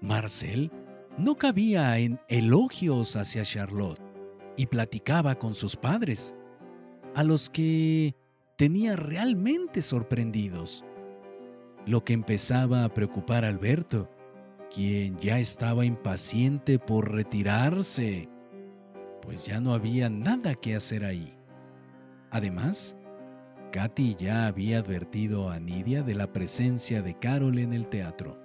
Marcel 0.00 0.72
no 1.16 1.36
cabía 1.36 1.96
en 1.98 2.18
elogios 2.28 3.14
hacia 3.14 3.44
Charlotte 3.44 4.00
y 4.56 4.66
platicaba 4.66 5.36
con 5.36 5.54
sus 5.54 5.76
padres, 5.76 6.34
a 7.14 7.22
los 7.22 7.48
que 7.48 8.16
tenía 8.56 8.96
realmente 8.96 9.80
sorprendidos, 9.80 10.84
lo 11.86 12.04
que 12.04 12.12
empezaba 12.12 12.84
a 12.84 12.88
preocupar 12.88 13.44
a 13.44 13.48
Alberto, 13.48 14.08
quien 14.72 15.18
ya 15.18 15.38
estaba 15.38 15.84
impaciente 15.84 16.78
por 16.78 17.12
retirarse, 17.12 18.28
pues 19.20 19.46
ya 19.46 19.60
no 19.60 19.74
había 19.74 20.08
nada 20.08 20.54
que 20.54 20.74
hacer 20.74 21.04
ahí. 21.04 21.34
Además, 22.30 22.96
Katy 23.72 24.16
ya 24.16 24.46
había 24.46 24.78
advertido 24.78 25.50
a 25.50 25.58
Nidia 25.58 26.02
de 26.02 26.14
la 26.14 26.32
presencia 26.32 27.02
de 27.02 27.18
Carol 27.18 27.58
en 27.58 27.72
el 27.72 27.88
teatro. 27.88 28.38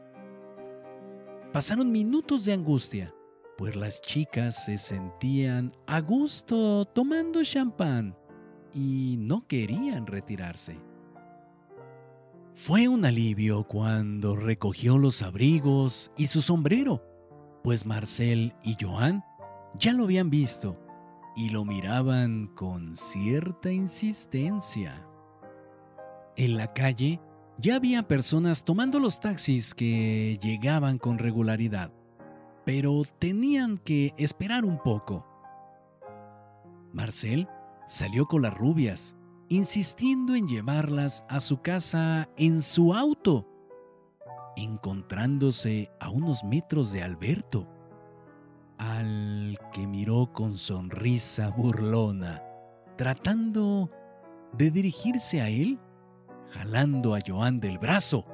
Pasaron 1.54 1.92
minutos 1.92 2.46
de 2.46 2.54
angustia, 2.54 3.14
pues 3.58 3.76
las 3.76 4.02
chicas 4.02 4.66
se 4.66 4.78
sentían 4.78 5.74
a 5.88 6.02
gusto 6.02 6.86
tomando 6.86 7.44
champán 7.44 8.16
y 8.74 9.16
no 9.20 9.48
querían 9.48 10.06
retirarse. 10.06 10.78
Fue 12.60 12.88
un 12.88 13.06
alivio 13.06 13.66
cuando 13.66 14.36
recogió 14.36 14.98
los 14.98 15.22
abrigos 15.22 16.12
y 16.18 16.26
su 16.26 16.42
sombrero, 16.42 17.04
pues 17.64 17.86
Marcel 17.86 18.56
y 18.64 18.76
Joan 18.82 19.24
ya 19.76 19.94
lo 19.94 20.06
habían 20.06 20.32
visto 20.32 20.76
y 21.36 21.52
lo 21.52 21.66
miraban 21.66 22.48
con 22.56 22.96
cierta 22.96 23.72
insistencia. 23.72 25.06
En 26.36 26.58
la 26.58 26.74
calle 26.74 27.22
ya 27.60 27.76
había 27.76 28.08
personas 28.08 28.64
tomando 28.66 29.00
los 29.00 29.20
taxis 29.20 29.76
que 29.76 30.40
llegaban 30.42 30.98
con 30.98 31.20
regularidad, 31.20 31.94
pero 32.66 33.04
tenían 33.20 33.78
que 33.78 34.16
esperar 34.18 34.66
un 34.66 34.82
poco. 34.82 35.28
Marcel 36.92 37.48
salió 37.86 38.26
con 38.26 38.42
las 38.42 38.58
rubias, 38.58 39.16
insistiendo 39.50 40.36
en 40.36 40.48
llevarlas 40.48 41.24
a 41.30 41.40
su 41.40 41.62
casa 41.62 42.30
en 42.38 42.62
su 42.62 42.94
auto, 42.94 43.48
encontrándose 44.56 45.92
a 46.00 46.10
unos 46.10 46.44
metros 46.44 46.92
de 46.92 47.04
Alberto, 47.04 47.68
al 48.78 49.58
que 49.72 49.88
miró 49.88 50.32
con 50.34 50.58
sonrisa 50.58 51.50
burlona, 51.50 52.44
tratando 52.96 53.90
de 54.54 54.72
dirigirse 54.72 55.42
a 55.42 55.50
él, 55.50 55.80
jalando 56.52 57.16
a 57.16 57.20
Joan 57.26 57.60
del 57.60 57.78
brazo. 57.78 58.26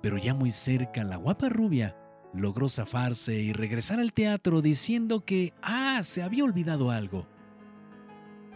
Pero 0.00 0.18
ya 0.18 0.34
muy 0.34 0.50
cerca 0.52 1.04
la 1.04 1.16
guapa 1.16 1.48
rubia 1.48 1.96
logró 2.34 2.68
zafarse 2.68 3.34
y 3.34 3.52
regresar 3.52 4.00
al 4.00 4.12
teatro 4.12 4.62
diciendo 4.62 5.24
que, 5.24 5.52
ah, 5.62 6.00
se 6.02 6.22
había 6.22 6.44
olvidado 6.44 6.90
algo. 6.90 7.26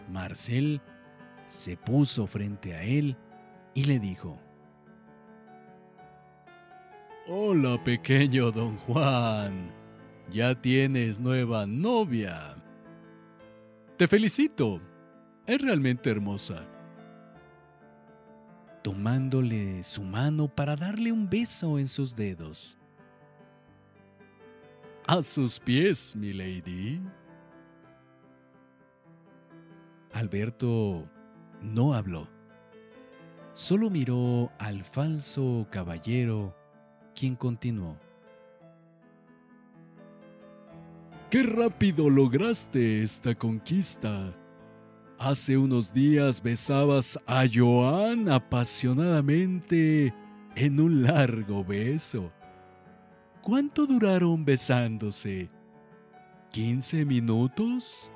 Marcel 0.09 0.81
se 1.47 1.77
puso 1.77 2.27
frente 2.27 2.75
a 2.75 2.83
él 2.83 3.17
y 3.73 3.85
le 3.85 3.99
dijo, 3.99 4.37
Hola 7.27 7.83
pequeño 7.83 8.51
don 8.51 8.77
Juan, 8.77 9.71
ya 10.29 10.53
tienes 10.55 11.19
nueva 11.19 11.65
novia. 11.65 12.55
Te 13.97 14.07
felicito, 14.07 14.81
es 15.45 15.61
realmente 15.61 16.09
hermosa. 16.09 16.65
Tomándole 18.83 19.83
su 19.83 20.03
mano 20.03 20.47
para 20.47 20.75
darle 20.75 21.11
un 21.11 21.29
beso 21.29 21.79
en 21.79 21.87
sus 21.87 22.15
dedos. 22.15 22.77
A 25.05 25.21
sus 25.21 25.59
pies, 25.59 26.15
mi 26.15 26.31
lady. 26.31 27.01
Alberto 30.13 31.09
no 31.61 31.93
habló. 31.93 32.27
Solo 33.53 33.89
miró 33.89 34.51
al 34.59 34.83
falso 34.83 35.67
caballero, 35.71 36.55
quien 37.15 37.35
continuó. 37.35 37.97
¡Qué 41.29 41.43
rápido 41.43 42.09
lograste 42.09 43.03
esta 43.03 43.35
conquista! 43.35 44.33
Hace 45.19 45.57
unos 45.57 45.91
días 45.91 46.41
besabas 46.41 47.17
a 47.25 47.45
Joan 47.51 48.29
apasionadamente 48.29 50.13
en 50.55 50.79
un 50.79 51.01
largo 51.01 51.65
beso. 51.65 52.31
¿Cuánto 53.41 53.87
duraron 53.87 54.45
besándose? 54.45 55.49
¿15 56.53 57.05
minutos? 57.05 58.11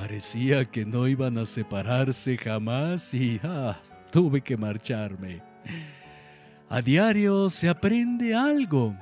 Parecía 0.00 0.64
que 0.64 0.86
no 0.86 1.06
iban 1.06 1.36
a 1.36 1.44
separarse 1.44 2.38
jamás 2.38 3.12
y 3.12 3.38
ah, 3.44 3.78
tuve 4.10 4.40
que 4.40 4.56
marcharme. 4.56 5.42
A 6.70 6.80
diario 6.80 7.50
se 7.50 7.68
aprende 7.68 8.34
algo. 8.34 8.96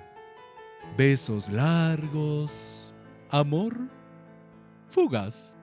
Besos 0.96 1.48
largos, 1.50 2.92
amor 3.30 3.76
fugaz. 4.88 5.56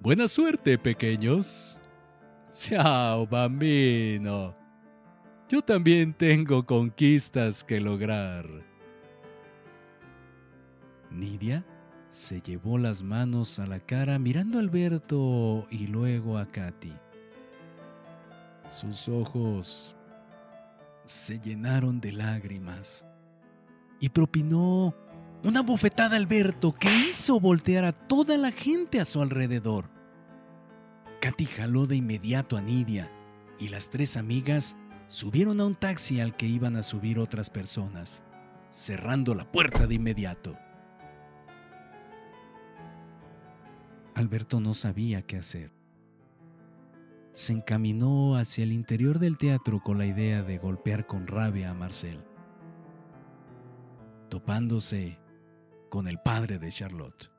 Buena 0.00 0.26
suerte, 0.26 0.78
pequeños. 0.78 1.78
Chao, 2.50 3.26
bambino. 3.26 4.56
Yo 5.50 5.60
también 5.60 6.14
tengo 6.14 6.64
conquistas 6.64 7.62
que 7.62 7.78
lograr. 7.78 8.46
Nidia 11.10 11.62
se 12.12 12.42
llevó 12.42 12.76
las 12.76 13.02
manos 13.02 13.58
a 13.58 13.66
la 13.66 13.80
cara 13.80 14.18
mirando 14.18 14.58
a 14.58 14.60
Alberto 14.60 15.66
y 15.70 15.86
luego 15.86 16.36
a 16.36 16.44
Katy. 16.44 16.92
Sus 18.68 19.08
ojos 19.08 19.96
se 21.04 21.40
llenaron 21.40 22.02
de 22.02 22.12
lágrimas 22.12 23.06
y 23.98 24.10
propinó 24.10 24.94
una 25.42 25.62
bofetada 25.62 26.16
a 26.16 26.18
Alberto 26.18 26.74
que 26.74 26.94
hizo 27.08 27.40
voltear 27.40 27.86
a 27.86 27.92
toda 27.92 28.36
la 28.36 28.52
gente 28.52 29.00
a 29.00 29.06
su 29.06 29.22
alrededor. 29.22 29.88
Katy 31.22 31.46
jaló 31.46 31.86
de 31.86 31.96
inmediato 31.96 32.58
a 32.58 32.60
Nidia 32.60 33.10
y 33.58 33.70
las 33.70 33.88
tres 33.88 34.18
amigas 34.18 34.76
subieron 35.06 35.62
a 35.62 35.64
un 35.64 35.76
taxi 35.76 36.20
al 36.20 36.36
que 36.36 36.44
iban 36.44 36.76
a 36.76 36.82
subir 36.82 37.18
otras 37.18 37.48
personas, 37.48 38.22
cerrando 38.68 39.34
la 39.34 39.50
puerta 39.50 39.86
de 39.86 39.94
inmediato. 39.94 40.58
Alberto 44.14 44.60
no 44.60 44.74
sabía 44.74 45.22
qué 45.22 45.38
hacer. 45.38 45.72
Se 47.32 47.54
encaminó 47.54 48.36
hacia 48.36 48.64
el 48.64 48.72
interior 48.72 49.18
del 49.18 49.38
teatro 49.38 49.82
con 49.82 49.96
la 49.96 50.06
idea 50.06 50.42
de 50.42 50.58
golpear 50.58 51.06
con 51.06 51.26
rabia 51.26 51.70
a 51.70 51.74
Marcel, 51.74 52.22
topándose 54.28 55.18
con 55.88 56.08
el 56.08 56.18
padre 56.18 56.58
de 56.58 56.70
Charlotte. 56.70 57.30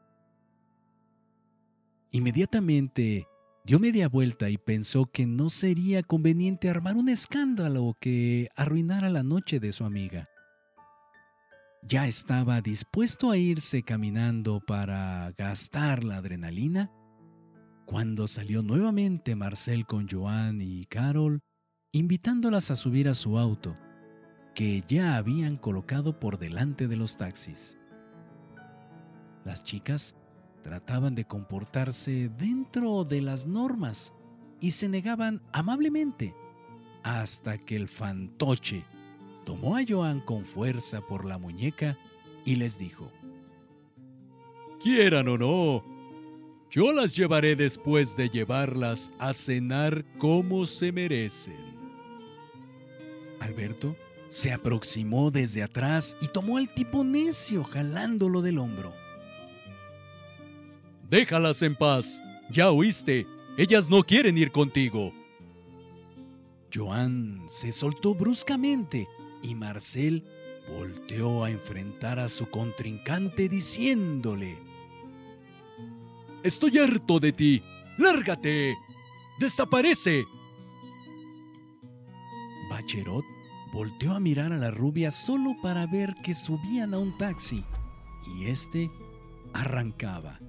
Inmediatamente 2.10 3.28
dio 3.64 3.80
media 3.80 4.08
vuelta 4.08 4.50
y 4.50 4.58
pensó 4.58 5.06
que 5.06 5.26
no 5.26 5.50
sería 5.50 6.02
conveniente 6.02 6.70
armar 6.70 6.96
un 6.96 7.10
escándalo 7.10 7.96
que 8.00 8.50
arruinara 8.56 9.10
la 9.10 9.24
noche 9.24 9.60
de 9.60 9.72
su 9.72 9.86
amiga 9.86 10.30
ya 11.88 12.08
estaba 12.08 12.62
dispuesto 12.62 13.32
a 13.32 13.38
irse 13.38 13.84
caminando 13.84 14.62
para 14.62 15.34
gastar 15.38 16.04
la 16.04 16.18
adrenalina, 16.18 16.92
cuando 17.86 18.28
salió 18.28 18.64
nuevamente 18.64 19.36
Marcel 19.36 19.86
con 19.86 20.08
Joan 20.10 20.62
y 20.62 20.86
Carol, 20.86 21.42
invitándolas 21.92 22.72
a 22.72 22.76
subir 22.76 23.10
a 23.10 23.14
su 23.14 23.38
auto, 23.38 23.78
que 24.56 24.84
ya 24.88 25.18
habían 25.18 25.58
colocado 25.58 26.20
por 26.20 26.40
delante 26.40 26.88
de 26.88 26.96
los 26.96 27.18
taxis. 27.18 27.78
Las 29.44 29.64
chicas 29.64 30.16
trataban 30.64 31.16
de 31.16 31.26
comportarse 31.26 32.30
dentro 32.38 33.04
de 33.04 33.22
las 33.22 33.46
normas 33.46 34.14
y 34.62 34.72
se 34.72 34.88
negaban 34.88 35.42
amablemente 35.52 36.34
hasta 37.04 37.58
que 37.58 37.76
el 37.76 37.90
fantoche 37.90 38.86
tomó 39.44 39.78
a 39.78 39.82
Joan 39.88 40.20
con 40.22 40.46
fuerza 40.46 41.02
por 41.02 41.26
la 41.26 41.38
muñeca 41.38 41.98
y 42.46 42.56
les 42.56 42.78
dijo, 42.78 43.12
Quieran 44.82 45.28
o 45.28 45.38
no, 45.38 45.84
yo 46.70 46.92
las 46.92 47.16
llevaré 47.16 47.56
después 47.56 48.18
de 48.18 48.30
llevarlas 48.30 49.12
a 49.20 49.34
cenar 49.34 50.04
como 50.18 50.66
se 50.66 50.92
merecen. 50.92 51.74
Alberto 53.40 53.96
se 54.30 54.52
aproximó 54.52 55.30
desde 55.30 55.62
atrás 55.62 56.18
y 56.22 56.28
tomó 56.28 56.58
al 56.58 56.74
tipo 56.74 57.04
necio 57.04 57.64
jalándolo 57.64 58.42
del 58.42 58.58
hombro. 58.58 58.92
Déjalas 61.10 61.62
en 61.62 61.76
paz, 61.76 62.22
ya 62.50 62.72
oíste, 62.72 63.28
ellas 63.58 63.88
no 63.88 64.04
quieren 64.04 64.38
ir 64.38 64.52
contigo. 64.52 65.14
Joan 66.74 67.44
se 67.48 67.72
soltó 67.72 68.16
bruscamente 68.16 69.08
y 69.44 69.54
Marcel 69.54 70.24
volteó 70.68 71.44
a 71.44 71.52
enfrentar 71.52 72.20
a 72.20 72.30
su 72.30 72.50
contrincante 72.50 73.50
diciéndole, 73.50 74.58
Estoy 76.44 76.78
harto 76.80 77.20
de 77.20 77.32
ti. 77.32 77.64
¡Lárgate! 77.98 78.76
¡Desaparece! 79.40 80.26
Bacherot 82.70 83.24
volteó 83.72 84.14
a 84.14 84.20
mirar 84.20 84.52
a 84.52 84.58
la 84.58 84.72
rubia 84.72 85.12
solo 85.12 85.56
para 85.62 85.86
ver 85.86 86.16
que 86.24 86.34
subían 86.34 86.94
a 86.94 87.00
un 87.00 87.18
taxi 87.18 87.64
y 88.36 88.46
este 88.46 88.90
arrancaba. 89.54 90.40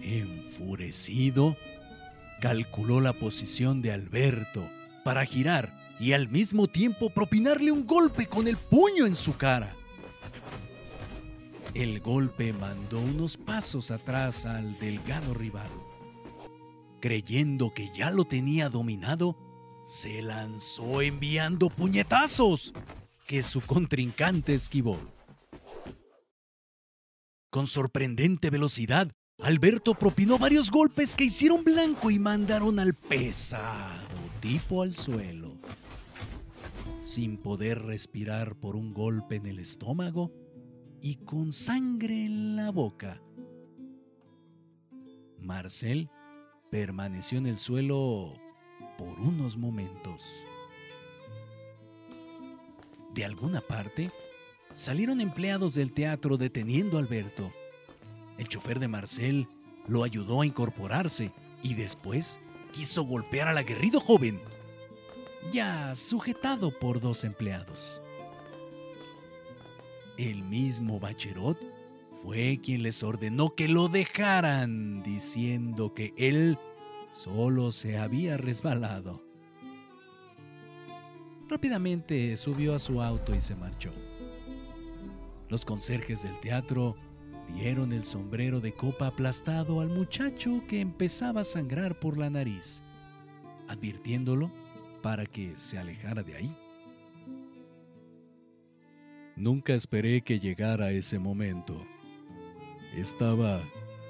Enfurecido, 0.00 1.56
calculó 2.40 3.00
la 3.00 3.12
posición 3.12 3.82
de 3.82 3.92
Alberto 3.92 4.62
para 5.04 5.24
girar 5.24 5.77
y 6.00 6.12
al 6.12 6.28
mismo 6.28 6.68
tiempo 6.68 7.10
propinarle 7.10 7.72
un 7.72 7.86
golpe 7.86 8.26
con 8.26 8.46
el 8.46 8.56
puño 8.56 9.06
en 9.06 9.14
su 9.14 9.36
cara. 9.36 9.74
El 11.74 12.00
golpe 12.00 12.52
mandó 12.52 13.00
unos 13.00 13.36
pasos 13.36 13.90
atrás 13.90 14.46
al 14.46 14.78
delgado 14.78 15.34
rival. 15.34 15.68
Creyendo 17.00 17.72
que 17.72 17.88
ya 17.94 18.10
lo 18.10 18.24
tenía 18.24 18.68
dominado, 18.68 19.36
se 19.84 20.22
lanzó 20.22 21.02
enviando 21.02 21.70
puñetazos 21.70 22.72
que 23.26 23.42
su 23.42 23.60
contrincante 23.60 24.54
esquivó. 24.54 24.98
Con 27.50 27.66
sorprendente 27.66 28.50
velocidad, 28.50 29.12
Alberto 29.40 29.94
propinó 29.94 30.38
varios 30.38 30.70
golpes 30.70 31.14
que 31.14 31.24
hicieron 31.24 31.62
blanco 31.62 32.10
y 32.10 32.18
mandaron 32.18 32.78
al 32.80 32.94
pesado 32.94 34.08
tipo 34.40 34.82
al 34.82 34.94
suelo. 34.94 35.52
Sin 37.08 37.38
poder 37.38 37.80
respirar 37.84 38.54
por 38.56 38.76
un 38.76 38.92
golpe 38.92 39.36
en 39.36 39.46
el 39.46 39.60
estómago 39.60 40.30
y 41.00 41.16
con 41.24 41.54
sangre 41.54 42.26
en 42.26 42.54
la 42.54 42.70
boca. 42.70 43.22
Marcel 45.38 46.10
permaneció 46.70 47.38
en 47.38 47.46
el 47.46 47.56
suelo 47.56 48.34
por 48.98 49.18
unos 49.20 49.56
momentos. 49.56 50.46
De 53.14 53.24
alguna 53.24 53.62
parte, 53.62 54.10
salieron 54.74 55.22
empleados 55.22 55.74
del 55.76 55.94
teatro 55.94 56.36
deteniendo 56.36 56.98
a 56.98 57.00
Alberto. 57.00 57.50
El 58.36 58.48
chofer 58.48 58.78
de 58.78 58.88
Marcel 58.88 59.48
lo 59.86 60.04
ayudó 60.04 60.42
a 60.42 60.46
incorporarse 60.46 61.32
y 61.62 61.72
después 61.72 62.38
quiso 62.70 63.02
golpear 63.04 63.48
al 63.48 63.56
aguerrido 63.56 63.98
joven, 63.98 64.42
ya 65.52 65.94
sujetado 65.94 66.70
por 66.78 67.00
dos 67.00 67.24
empleados. 67.24 68.00
El 70.16 70.42
mismo 70.42 70.98
Bacherot 70.98 71.58
fue 72.22 72.58
quien 72.62 72.82
les 72.82 73.02
ordenó 73.02 73.54
que 73.54 73.68
lo 73.68 73.88
dejaran, 73.88 75.02
diciendo 75.02 75.94
que 75.94 76.12
él 76.16 76.58
solo 77.10 77.70
se 77.70 77.96
había 77.96 78.36
resbalado. 78.36 79.22
Rápidamente 81.48 82.36
subió 82.36 82.74
a 82.74 82.78
su 82.78 83.00
auto 83.00 83.34
y 83.34 83.40
se 83.40 83.54
marchó. 83.54 83.92
Los 85.48 85.64
conserjes 85.64 86.24
del 86.24 86.38
teatro 86.40 86.96
dieron 87.54 87.92
el 87.92 88.04
sombrero 88.04 88.60
de 88.60 88.74
copa 88.74 89.06
aplastado 89.06 89.80
al 89.80 89.88
muchacho 89.88 90.62
que 90.68 90.80
empezaba 90.80 91.40
a 91.40 91.44
sangrar 91.44 91.98
por 91.98 92.18
la 92.18 92.28
nariz, 92.28 92.82
advirtiéndolo 93.68 94.50
para 95.08 95.24
que 95.24 95.56
se 95.56 95.78
alejara 95.78 96.22
de 96.22 96.36
ahí. 96.36 96.54
Nunca 99.36 99.72
esperé 99.72 100.20
que 100.20 100.38
llegara 100.38 100.90
ese 100.90 101.18
momento. 101.18 101.82
Estaba 102.94 103.62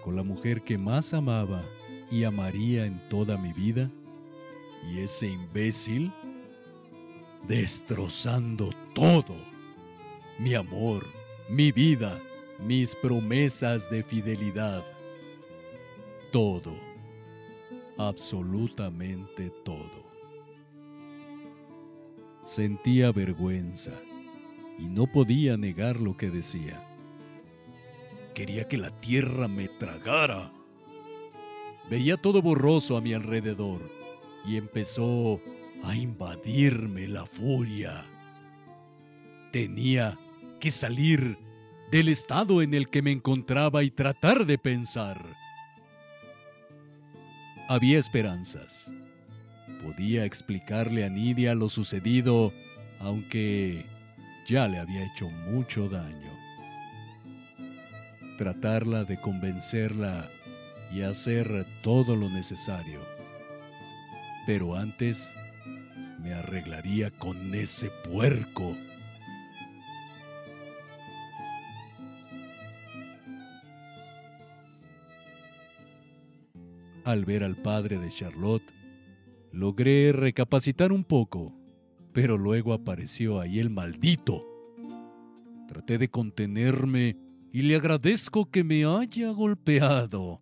con 0.02 0.16
la 0.16 0.24
mujer 0.24 0.62
que 0.62 0.76
más 0.76 1.14
amaba 1.14 1.62
y 2.10 2.24
amaría 2.24 2.84
en 2.84 2.98
toda 3.08 3.38
mi 3.38 3.52
vida, 3.52 3.88
y 4.90 4.98
ese 4.98 5.28
imbécil 5.28 6.12
destrozando 7.46 8.70
todo, 8.92 9.36
mi 10.36 10.56
amor, 10.56 11.06
mi 11.48 11.70
vida, 11.70 12.20
mis 12.58 12.96
promesas 12.96 13.88
de 13.88 14.02
fidelidad, 14.02 14.84
todo, 16.32 16.74
absolutamente 17.98 19.48
todo. 19.64 19.97
Sentía 22.48 23.12
vergüenza 23.12 23.92
y 24.78 24.88
no 24.88 25.06
podía 25.06 25.56
negar 25.56 26.00
lo 26.00 26.16
que 26.16 26.30
decía. 26.30 26.82
Quería 28.34 28.66
que 28.66 28.78
la 28.78 28.90
tierra 29.00 29.48
me 29.48 29.68
tragara 29.68 30.50
Veía 31.90 32.18
todo 32.18 32.42
borroso 32.42 32.96
a 32.96 33.00
mi 33.00 33.14
alrededor 33.14 33.90
y 34.44 34.56
empezó 34.56 35.40
a 35.82 35.94
invadirme 35.94 37.08
la 37.08 37.24
furia. 37.24 38.04
Tenía 39.52 40.18
que 40.60 40.70
salir 40.70 41.38
del 41.90 42.08
estado 42.08 42.60
en 42.60 42.74
el 42.74 42.90
que 42.90 43.00
me 43.00 43.10
encontraba 43.10 43.82
y 43.84 43.90
tratar 43.90 44.44
de 44.44 44.58
pensar. 44.58 45.34
Había 47.68 47.98
esperanzas. 47.98 48.92
Podía 49.82 50.24
explicarle 50.24 51.04
a 51.04 51.08
Nidia 51.08 51.54
lo 51.54 51.68
sucedido, 51.68 52.52
aunque 52.98 53.86
ya 54.46 54.66
le 54.66 54.78
había 54.78 55.04
hecho 55.04 55.28
mucho 55.28 55.88
daño. 55.88 56.32
Tratarla 58.38 59.04
de 59.04 59.20
convencerla 59.20 60.28
y 60.92 61.02
hacer 61.02 61.66
todo 61.82 62.16
lo 62.16 62.28
necesario. 62.30 63.00
Pero 64.46 64.74
antes 64.74 65.34
me 66.22 66.32
arreglaría 66.32 67.10
con 67.10 67.54
ese 67.54 67.90
puerco. 68.08 68.76
Al 77.04 77.24
ver 77.24 77.44
al 77.44 77.56
padre 77.56 77.98
de 77.98 78.10
Charlotte, 78.10 78.77
logré 79.52 80.12
recapacitar 80.12 80.92
un 80.92 81.04
poco, 81.04 81.54
pero 82.12 82.38
luego 82.38 82.72
apareció 82.72 83.40
ahí 83.40 83.58
el 83.58 83.70
maldito. 83.70 84.44
Traté 85.68 85.98
de 85.98 86.08
contenerme 86.08 87.16
y 87.52 87.62
le 87.62 87.76
agradezco 87.76 88.50
que 88.50 88.64
me 88.64 88.84
haya 88.84 89.30
golpeado 89.30 90.40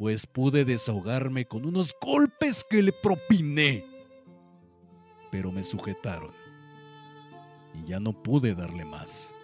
pues 0.00 0.26
pude 0.26 0.64
desahogarme 0.64 1.44
con 1.44 1.66
unos 1.66 1.94
golpes 2.00 2.64
que 2.64 2.82
le 2.82 2.90
propiné. 2.90 3.84
Pero 5.30 5.52
me 5.52 5.62
sujetaron 5.62 6.32
y 7.74 7.86
ya 7.86 8.00
no 8.00 8.14
pude 8.14 8.54
darle 8.54 8.86
más. 8.86 9.34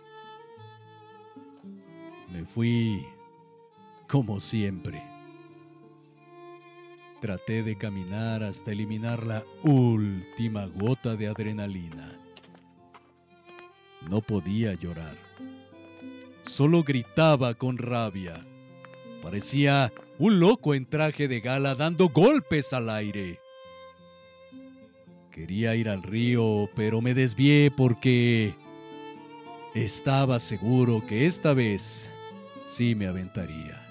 Me 2.33 2.43
fui 2.47 3.05
como 4.09 4.41
siempre. 4.41 5.16
Traté 7.27 7.65
de 7.65 7.77
caminar 7.77 8.45
hasta 8.45 8.71
eliminar 8.71 9.27
la 9.27 9.45
última 9.65 10.67
gota 10.67 11.17
de 11.17 11.27
adrenalina. 11.27 12.17
No 14.09 14.21
podía 14.21 14.75
llorar. 14.75 15.17
Solo 16.43 16.85
gritaba 16.85 17.55
con 17.55 17.79
rabia. 17.79 18.47
Parecía 19.25 19.93
un 20.21 20.39
loco 20.39 20.73
en 20.73 20.87
traje 20.87 21.27
de 21.27 21.41
gala 21.41 21.75
dando 21.75 22.11
golpes 22.11 22.73
al 22.73 22.89
aire. 22.91 23.41
Quería 25.33 25.75
ir 25.75 25.89
al 25.89 26.05
río, 26.05 26.71
pero 26.77 27.01
me 27.01 27.13
desvié 27.13 27.73
porque 27.77 28.55
estaba 29.75 30.39
seguro 30.39 31.05
que 31.09 31.27
esta 31.27 31.55
vez 31.55 32.09
sí 32.65 32.95
me 32.95 33.09
aventaría. 33.09 33.86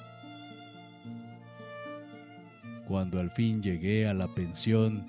Cuando 2.87 3.19
al 3.19 3.31
fin 3.31 3.61
llegué 3.61 4.07
a 4.07 4.13
la 4.13 4.33
pensión, 4.33 5.05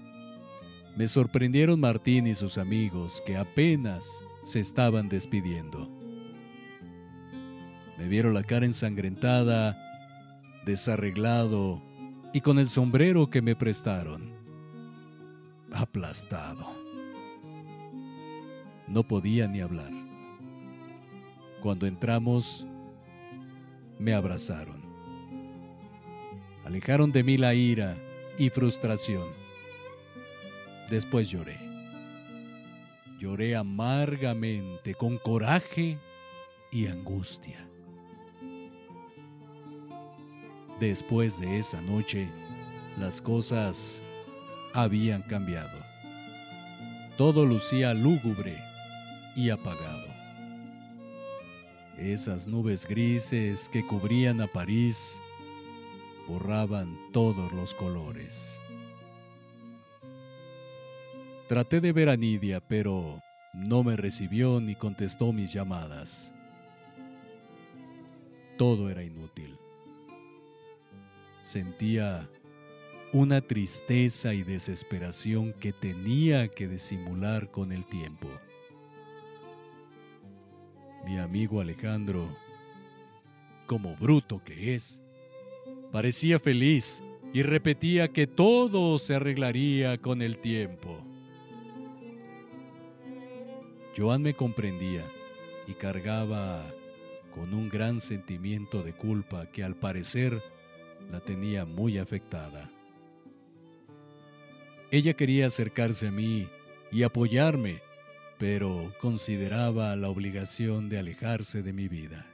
me 0.97 1.09
sorprendieron 1.09 1.81
Martín 1.81 2.27
y 2.27 2.35
sus 2.35 2.59
amigos 2.59 3.23
que 3.27 3.37
apenas 3.37 4.25
se 4.43 4.61
estaban 4.61 5.09
despidiendo. 5.09 5.91
Me 7.99 8.09
vieron 8.09 8.35
la 8.35 8.43
cara 8.43 8.67
ensangrentada 8.67 9.77
desarreglado 10.67 11.81
y 12.33 12.41
con 12.41 12.59
el 12.59 12.69
sombrero 12.69 13.31
que 13.31 13.41
me 13.41 13.55
prestaron. 13.55 14.33
Aplastado. 15.73 16.67
No 18.89 19.05
podía 19.05 19.47
ni 19.47 19.61
hablar. 19.61 19.93
Cuando 21.63 21.87
entramos, 21.87 22.67
me 23.99 24.13
abrazaron. 24.13 24.86
Alejaron 26.67 27.13
de 27.13 27.23
mí 27.23 27.37
la 27.37 27.55
ira 27.55 27.97
y 28.37 28.51
frustración. 28.51 29.29
Después 30.91 31.31
lloré. 31.31 31.57
Lloré 33.21 33.55
amargamente, 33.55 34.97
con 34.97 35.17
coraje 35.19 35.97
y 36.73 36.89
angustia. 36.89 37.65
Después 40.81 41.41
de 41.41 41.61
esa 41.61 41.81
noche, 41.81 42.29
las 42.99 43.23
cosas 43.23 44.03
habían 44.75 45.23
cambiado. 45.23 45.79
Todo 47.17 47.47
lucía 47.47 47.95
lúgubre 47.95 48.59
y 49.37 49.51
apagado. 49.51 50.09
Esas 51.97 52.49
nubes 52.49 52.85
grises 52.89 53.69
que 53.69 53.87
cubrían 53.87 54.41
a 54.41 54.49
París 54.49 55.23
borraban 56.27 56.99
todos 57.13 57.53
los 57.53 57.75
colores. 57.75 58.61
Traté 61.49 61.81
de 61.81 61.93
ver 61.93 62.09
a 62.09 62.17
Nidia, 62.17 62.61
pero 62.61 63.23
no 63.55 63.85
me 63.85 63.97
recibió 63.97 64.61
ni 64.61 64.75
contestó 64.75 65.33
mis 65.33 65.53
llamadas. 65.53 66.33
Todo 68.59 68.91
era 68.91 69.03
inútil. 69.03 69.57
Sentía 71.43 72.29
una 73.13 73.41
tristeza 73.41 74.35
y 74.35 74.43
desesperación 74.43 75.53
que 75.53 75.73
tenía 75.73 76.49
que 76.49 76.67
disimular 76.67 77.51
con 77.51 77.71
el 77.71 77.87
tiempo. 77.87 78.29
Mi 81.05 81.19
amigo 81.19 81.61
Alejandro, 81.61 82.37
como 83.67 83.95
bruto 83.95 84.43
que 84.43 84.75
es, 84.75 85.03
parecía 85.93 86.39
feliz 86.39 87.03
y 87.33 87.43
repetía 87.43 88.09
que 88.09 88.27
todo 88.27 88.99
se 88.99 89.15
arreglaría 89.15 89.99
con 89.99 90.23
el 90.23 90.39
tiempo. 90.39 90.99
Joan 93.97 94.23
me 94.23 94.35
comprendía 94.35 95.05
y 95.67 95.73
cargaba 95.73 96.65
con 97.35 97.53
un 97.55 97.69
gran 97.69 98.01
sentimiento 98.01 98.83
de 98.83 98.93
culpa 98.93 99.47
que 99.47 99.65
al 99.65 99.75
parecer 99.75 100.43
la 101.11 101.21
tenía 101.21 101.65
muy 101.65 101.99
afectada. 101.99 102.71
Ella 104.91 105.15
quería 105.15 105.47
acercarse 105.47 106.09
a 106.09 106.11
mí 106.11 106.49
y 106.93 107.03
apoyarme, 107.03 107.81
pero 108.39 108.93
consideraba 109.01 109.97
la 109.97 110.09
obligación 110.09 110.89
de 110.89 110.99
alejarse 110.99 111.63
de 111.63 111.73
mi 111.73 111.89
vida. 111.89 112.27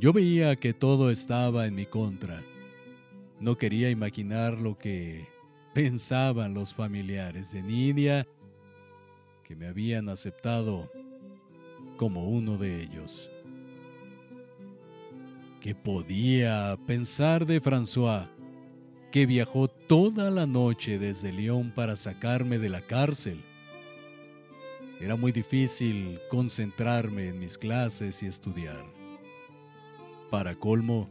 Yo 0.00 0.12
veía 0.12 0.54
que 0.54 0.72
todo 0.72 1.10
estaba 1.10 1.66
en 1.66 1.74
mi 1.74 1.84
contra. 1.84 2.44
No 3.40 3.58
quería 3.58 3.90
imaginar 3.90 4.60
lo 4.60 4.78
que 4.78 5.26
pensaban 5.74 6.54
los 6.54 6.72
familiares 6.72 7.50
de 7.50 7.62
Nidia 7.62 8.28
que 9.42 9.56
me 9.56 9.66
habían 9.66 10.08
aceptado 10.08 10.88
como 11.96 12.28
uno 12.28 12.58
de 12.58 12.80
ellos. 12.80 13.28
¿Qué 15.60 15.74
podía 15.74 16.78
pensar 16.86 17.44
de 17.44 17.60
François, 17.60 18.28
que 19.10 19.26
viajó 19.26 19.66
toda 19.66 20.30
la 20.30 20.46
noche 20.46 21.00
desde 21.00 21.32
Lyon 21.32 21.72
para 21.72 21.96
sacarme 21.96 22.60
de 22.60 22.68
la 22.68 22.82
cárcel? 22.82 23.42
Era 25.00 25.16
muy 25.16 25.32
difícil 25.32 26.20
concentrarme 26.30 27.28
en 27.28 27.40
mis 27.40 27.58
clases 27.58 28.22
y 28.22 28.26
estudiar. 28.26 28.97
Para 30.30 30.54
colmo, 30.56 31.08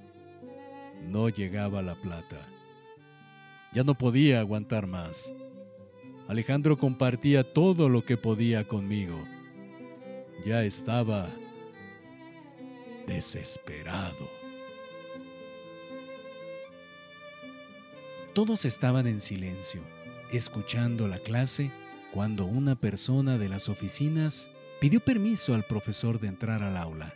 no 1.02 1.30
llegaba 1.30 1.82
la 1.82 1.96
plata. 1.96 2.48
Ya 3.74 3.84
no 3.84 3.96
podía 3.96 4.40
aguantar 4.40 4.88
más. 4.88 5.34
Alejandro 6.28 6.78
compartía 6.78 7.54
todo 7.54 7.90
lo 7.90 8.06
que 8.06 8.18
podía 8.18 8.68
conmigo. 8.68 9.18
Ya 10.46 10.64
estaba 10.64 11.30
desesperado. 13.08 14.30
Todos 18.34 18.66
estaban 18.66 19.08
en 19.08 19.20
silencio, 19.20 19.82
escuchando 20.32 21.08
la 21.08 21.18
clase, 21.18 21.72
cuando 22.14 22.46
una 22.46 22.76
persona 22.76 23.38
de 23.40 23.50
las 23.50 23.68
oficinas 23.68 24.52
pidió 24.80 25.00
permiso 25.00 25.56
al 25.56 25.64
profesor 25.64 26.20
de 26.20 26.28
entrar 26.28 26.62
al 26.62 26.78
aula. 26.78 27.14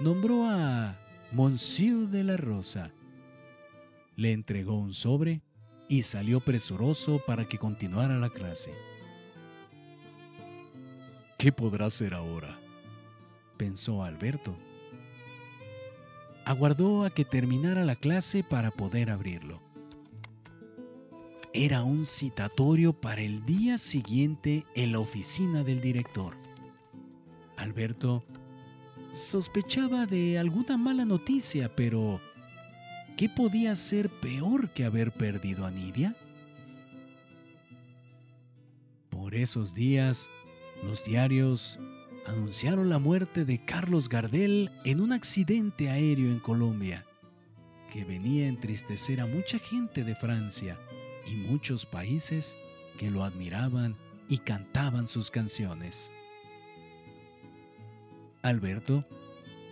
Nombró 0.00 0.46
a 0.48 0.98
Monsieur 1.30 2.08
de 2.08 2.24
la 2.24 2.36
Rosa, 2.36 2.90
le 4.16 4.32
entregó 4.32 4.74
un 4.74 4.92
sobre 4.92 5.40
y 5.88 6.02
salió 6.02 6.40
presuroso 6.40 7.22
para 7.24 7.46
que 7.46 7.58
continuara 7.58 8.18
la 8.18 8.30
clase. 8.30 8.74
¿Qué 11.38 11.52
podrá 11.52 11.90
ser 11.90 12.14
ahora? 12.14 12.58
pensó 13.56 14.02
Alberto. 14.02 14.56
Aguardó 16.44 17.04
a 17.04 17.10
que 17.10 17.24
terminara 17.24 17.84
la 17.84 17.94
clase 17.94 18.42
para 18.42 18.72
poder 18.72 19.10
abrirlo. 19.10 19.62
Era 21.52 21.84
un 21.84 22.04
citatorio 22.04 22.92
para 22.92 23.22
el 23.22 23.46
día 23.46 23.78
siguiente 23.78 24.66
en 24.74 24.90
la 24.90 24.98
oficina 24.98 25.62
del 25.62 25.80
director. 25.80 26.36
Alberto 27.56 28.24
sospechaba 29.14 30.06
de 30.06 30.38
alguna 30.38 30.76
mala 30.76 31.04
noticia, 31.04 31.74
pero 31.74 32.20
¿Qué 33.16 33.28
podía 33.28 33.76
ser 33.76 34.08
peor 34.08 34.70
que 34.70 34.84
haber 34.84 35.12
perdido 35.12 35.64
a 35.64 35.70
Nidia? 35.70 36.16
Por 39.08 39.36
esos 39.36 39.72
días, 39.72 40.32
los 40.82 41.04
diarios 41.04 41.78
anunciaron 42.26 42.88
la 42.88 42.98
muerte 42.98 43.44
de 43.44 43.64
Carlos 43.64 44.08
Gardel 44.08 44.72
en 44.84 45.00
un 45.00 45.12
accidente 45.12 45.90
aéreo 45.90 46.32
en 46.32 46.40
Colombia, 46.40 47.06
que 47.92 48.04
venía 48.04 48.46
a 48.46 48.48
entristecer 48.48 49.20
a 49.20 49.26
mucha 49.26 49.60
gente 49.60 50.02
de 50.02 50.16
Francia 50.16 50.76
y 51.24 51.36
muchos 51.36 51.86
países 51.86 52.56
que 52.98 53.12
lo 53.12 53.22
admiraban 53.22 53.96
y 54.28 54.38
cantaban 54.38 55.06
sus 55.06 55.30
canciones. 55.30 56.10
Alberto, 58.44 59.04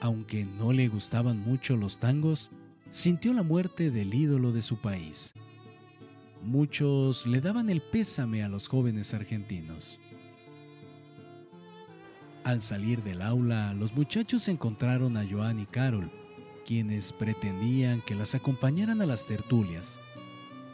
aunque 0.00 0.44
no 0.44 0.72
le 0.72 0.88
gustaban 0.88 1.38
mucho 1.38 1.76
los 1.76 1.98
tangos, 1.98 2.50
sintió 2.88 3.34
la 3.34 3.42
muerte 3.42 3.90
del 3.90 4.14
ídolo 4.14 4.50
de 4.50 4.62
su 4.62 4.78
país. 4.78 5.34
Muchos 6.42 7.26
le 7.26 7.40
daban 7.40 7.70
el 7.70 7.82
pésame 7.82 8.42
a 8.42 8.48
los 8.48 8.66
jóvenes 8.66 9.14
argentinos. 9.14 10.00
Al 12.44 12.60
salir 12.60 13.02
del 13.04 13.22
aula, 13.22 13.74
los 13.74 13.94
muchachos 13.94 14.48
encontraron 14.48 15.16
a 15.16 15.24
Joan 15.30 15.60
y 15.60 15.66
Carol, 15.66 16.10
quienes 16.66 17.12
pretendían 17.12 18.00
que 18.00 18.14
las 18.14 18.34
acompañaran 18.34 19.02
a 19.02 19.06
las 19.06 19.26
tertulias. 19.26 20.00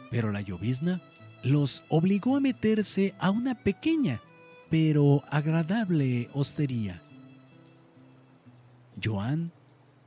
Pero 0.09 0.31
la 0.31 0.41
llovizna 0.41 1.01
los 1.43 1.83
obligó 1.89 2.37
a 2.37 2.39
meterse 2.39 3.13
a 3.19 3.29
una 3.29 3.55
pequeña, 3.55 4.21
pero 4.69 5.23
agradable 5.29 6.29
hostería. 6.33 7.01
Joan 9.01 9.51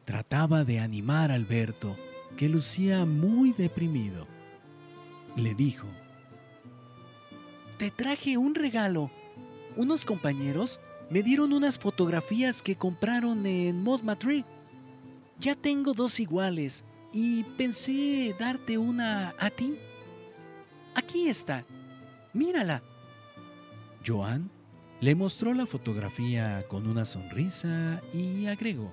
Trataba 0.04 0.64
de 0.64 0.80
animar 0.80 1.30
a 1.30 1.34
Alberto, 1.34 1.96
que 2.36 2.48
lucía 2.48 3.04
muy 3.04 3.52
deprimido. 3.52 4.26
Le 5.36 5.54
dijo, 5.54 5.86
Te 7.78 7.90
traje 7.90 8.36
un 8.36 8.56
regalo. 8.56 9.10
Unos 9.76 10.04
compañeros 10.04 10.80
me 11.08 11.22
dieron 11.22 11.52
unas 11.52 11.78
fotografías 11.78 12.62
que 12.62 12.76
compraron 12.76 13.46
en 13.46 13.82
Montmartre. 13.82 14.44
Ya 15.38 15.54
tengo 15.54 15.94
dos 15.94 16.18
iguales 16.18 16.84
y 17.12 17.44
pensé 17.44 18.34
darte 18.38 18.76
una 18.76 19.34
a 19.38 19.50
ti. 19.50 19.78
Aquí 20.94 21.28
está. 21.28 21.64
Mírala. 22.32 22.82
Joan 24.04 24.50
le 25.02 25.16
mostró 25.16 25.52
la 25.52 25.66
fotografía 25.66 26.64
con 26.68 26.86
una 26.86 27.04
sonrisa 27.04 28.00
y 28.14 28.46
agregó. 28.46 28.92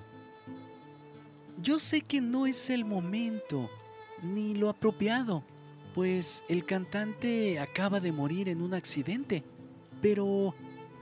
Yo 1.62 1.78
sé 1.78 2.00
que 2.00 2.20
no 2.20 2.46
es 2.46 2.68
el 2.68 2.84
momento 2.84 3.70
ni 4.20 4.56
lo 4.56 4.68
apropiado, 4.68 5.44
pues 5.94 6.42
el 6.48 6.64
cantante 6.66 7.60
acaba 7.60 8.00
de 8.00 8.10
morir 8.10 8.48
en 8.48 8.60
un 8.60 8.74
accidente, 8.74 9.44
pero 10.02 10.52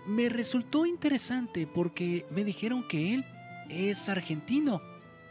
me 0.06 0.28
resultó 0.28 0.84
interesante 0.84 1.66
porque 1.66 2.26
me 2.30 2.44
dijeron 2.44 2.86
que 2.86 3.14
él 3.14 3.24
es 3.70 4.10
argentino 4.10 4.78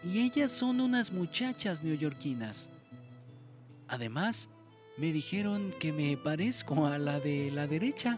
y 0.03 0.21
ellas 0.21 0.51
son 0.51 0.81
unas 0.81 1.13
muchachas 1.13 1.83
neoyorquinas. 1.83 2.71
Además, 3.87 4.49
me 4.97 5.11
dijeron 5.13 5.71
que 5.79 5.93
me 5.93 6.17
parezco 6.17 6.87
a 6.87 6.97
la 6.97 7.19
de 7.19 7.51
la 7.51 7.67
derecha. 7.67 8.17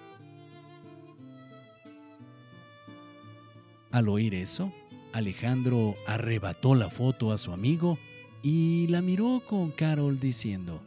Al 3.92 4.08
oír 4.08 4.36
eso, 4.36 4.72
Alejandro 5.14 5.96
arrebató 6.06 6.76
la 6.76 6.90
foto 6.90 7.32
a 7.32 7.38
su 7.38 7.52
amigo 7.52 7.98
y 8.44 8.88
la 8.88 9.02
miró 9.02 9.42
con 9.48 9.72
Carol 9.72 10.20
diciendo, 10.20 10.82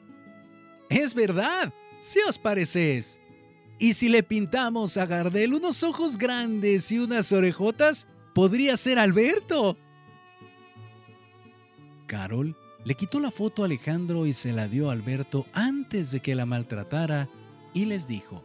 Es 0.88 1.14
verdad, 1.14 1.72
si 2.00 2.20
os 2.20 2.38
pareces. 2.38 3.20
Y 3.78 3.94
si 3.94 4.08
le 4.08 4.22
pintamos 4.22 4.96
a 4.96 5.06
Gardel 5.06 5.54
unos 5.54 5.82
ojos 5.82 6.16
grandes 6.16 6.92
y 6.92 7.00
unas 7.00 7.32
orejotas, 7.32 8.06
podría 8.32 8.76
ser 8.76 8.98
Alberto. 8.98 9.76
Carol 12.06 12.56
le 12.84 12.94
quitó 12.94 13.18
la 13.18 13.30
foto 13.30 13.62
a 13.62 13.66
Alejandro 13.66 14.26
y 14.26 14.32
se 14.32 14.52
la 14.52 14.68
dio 14.68 14.88
a 14.88 14.92
Alberto 14.92 15.46
antes 15.52 16.12
de 16.12 16.20
que 16.20 16.34
la 16.34 16.46
maltratara 16.46 17.28
y 17.74 17.86
les 17.86 18.06
dijo, 18.06 18.42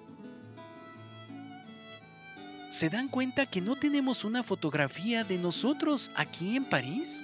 ¿Se 2.69 2.89
dan 2.89 3.07
cuenta 3.07 3.45
que 3.45 3.61
no 3.61 3.77
tenemos 3.77 4.25
una 4.25 4.43
fotografía 4.43 5.23
de 5.23 5.37
nosotros 5.37 6.11
aquí 6.15 6.57
en 6.57 6.65
París? 6.65 7.23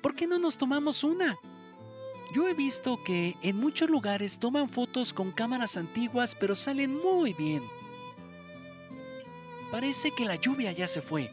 ¿Por 0.00 0.16
qué 0.16 0.26
no 0.26 0.38
nos 0.40 0.58
tomamos 0.58 1.04
una? 1.04 1.36
Yo 2.34 2.48
he 2.48 2.54
visto 2.54 3.02
que 3.04 3.36
en 3.42 3.56
muchos 3.56 3.88
lugares 3.88 4.40
toman 4.40 4.68
fotos 4.68 5.12
con 5.12 5.30
cámaras 5.30 5.76
antiguas 5.76 6.34
pero 6.34 6.56
salen 6.56 6.96
muy 6.96 7.32
bien. 7.32 7.62
Parece 9.70 10.10
que 10.10 10.24
la 10.24 10.34
lluvia 10.34 10.72
ya 10.72 10.88
se 10.88 11.00
fue. 11.00 11.32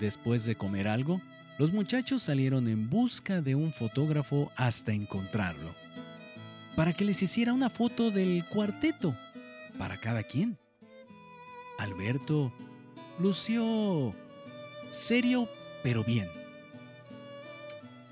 Después 0.00 0.44
de 0.44 0.56
comer 0.56 0.88
algo, 0.88 1.20
los 1.58 1.72
muchachos 1.72 2.22
salieron 2.22 2.66
en 2.66 2.90
busca 2.90 3.40
de 3.40 3.54
un 3.54 3.72
fotógrafo 3.72 4.50
hasta 4.56 4.92
encontrarlo, 4.92 5.74
para 6.74 6.92
que 6.92 7.04
les 7.04 7.22
hiciera 7.22 7.52
una 7.52 7.70
foto 7.70 8.10
del 8.10 8.44
cuarteto, 8.48 9.14
para 9.76 9.98
cada 9.98 10.22
quien. 10.22 10.58
Alberto 11.78 12.52
lució 13.18 14.14
serio 14.90 15.48
pero 15.82 16.04
bien. 16.04 16.28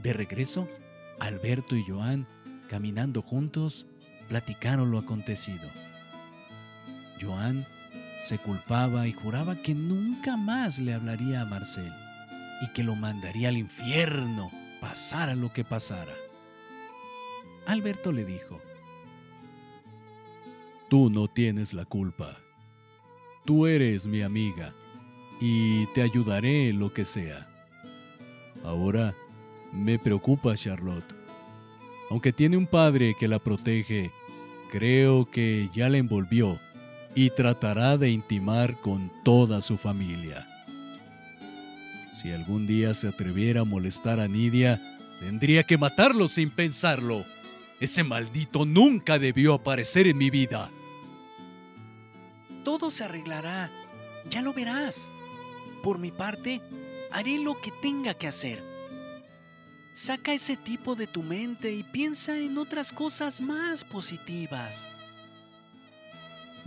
De 0.03 0.12
regreso, 0.12 0.69
Alberto 1.19 1.75
y 1.77 1.85
Joan, 1.85 2.29
caminando 2.69 3.23
juntos, 3.23 3.87
platicaron 4.29 4.91
lo 4.91 4.99
acontecido. 4.99 5.69
Joan 7.21 7.67
se 8.17 8.39
culpaba 8.39 9.09
y 9.09 9.12
juraba 9.12 9.57
que 9.57 9.75
nunca 9.75 10.37
más 10.37 10.79
le 10.79 10.95
hablaría 10.95 11.43
a 11.43 11.47
Marcel 11.47 11.93
y 12.62 12.69
que 12.73 12.85
lo 12.85 12.95
mandaría 12.95 13.49
al 13.49 13.57
infierno, 13.57 14.51
pasara 14.81 15.35
lo 15.35 15.53
que 15.53 15.64
pasara. 15.64 16.14
Alberto 17.67 18.12
le 18.12 18.25
dijo, 18.25 18.61
Tú 20.89 21.11
no 21.11 21.27
tienes 21.27 21.75
la 21.75 21.85
culpa. 21.85 22.45
Tú 23.47 23.68
eres 23.68 24.09
mi 24.09 24.22
amiga 24.22 24.74
y 25.40 25.86
te 25.94 26.03
ayudaré 26.03 26.70
en 26.70 26.80
lo 26.80 26.92
que 26.92 27.05
sea. 27.05 27.47
Ahora 28.64 29.14
me 29.72 30.01
preocupa 30.01 30.57
Charlotte. 30.57 31.14
Aunque 32.11 32.32
tiene 32.32 32.57
un 32.57 32.66
padre 32.66 33.14
que 33.18 33.28
la 33.28 33.38
protege, 33.38 34.11
creo 34.72 35.30
que 35.30 35.70
ya 35.72 35.88
la 35.88 35.99
envolvió 35.99 36.59
y 37.14 37.30
tratará 37.30 37.97
de 37.97 38.11
intimar 38.11 38.80
con 38.80 39.12
toda 39.24 39.61
su 39.61 39.76
familia. 39.76 40.49
Si 42.12 42.32
algún 42.32 42.66
día 42.66 42.94
se 42.94 43.07
atreviera 43.07 43.61
a 43.61 43.64
molestar 43.64 44.18
a 44.18 44.26
Nidia, 44.26 44.82
tendría 45.20 45.62
que 45.62 45.78
matarlo 45.78 46.26
sin 46.26 46.51
pensarlo. 46.51 47.24
Ese 47.78 48.03
maldito 48.03 48.64
nunca 48.64 49.20
debió 49.20 49.55
aparecer 49.55 50.09
en 50.09 50.18
mi 50.18 50.30
vida 50.30 50.68
todo 52.87 52.91
se 52.93 53.05
arreglará. 53.05 53.68
Ya 54.30 54.43
lo 54.43 54.53
verás. 54.53 55.09
Por 55.82 55.99
mi 55.99 56.12
parte, 56.12 56.61
haré 57.11 57.37
lo 57.37 57.61
que 57.61 57.72
tenga 57.82 58.14
que 58.14 58.28
hacer. 58.28 58.62
Saca 59.91 60.32
ese 60.32 60.57
tipo 60.57 60.95
de 60.95 61.09
tu 61.09 61.24
mente 61.24 61.72
y 61.72 61.82
piensa 61.82 62.39
en 62.39 62.57
otras 62.59 62.93
cosas 62.93 63.41
más 63.41 63.82
positivas. 63.82 64.89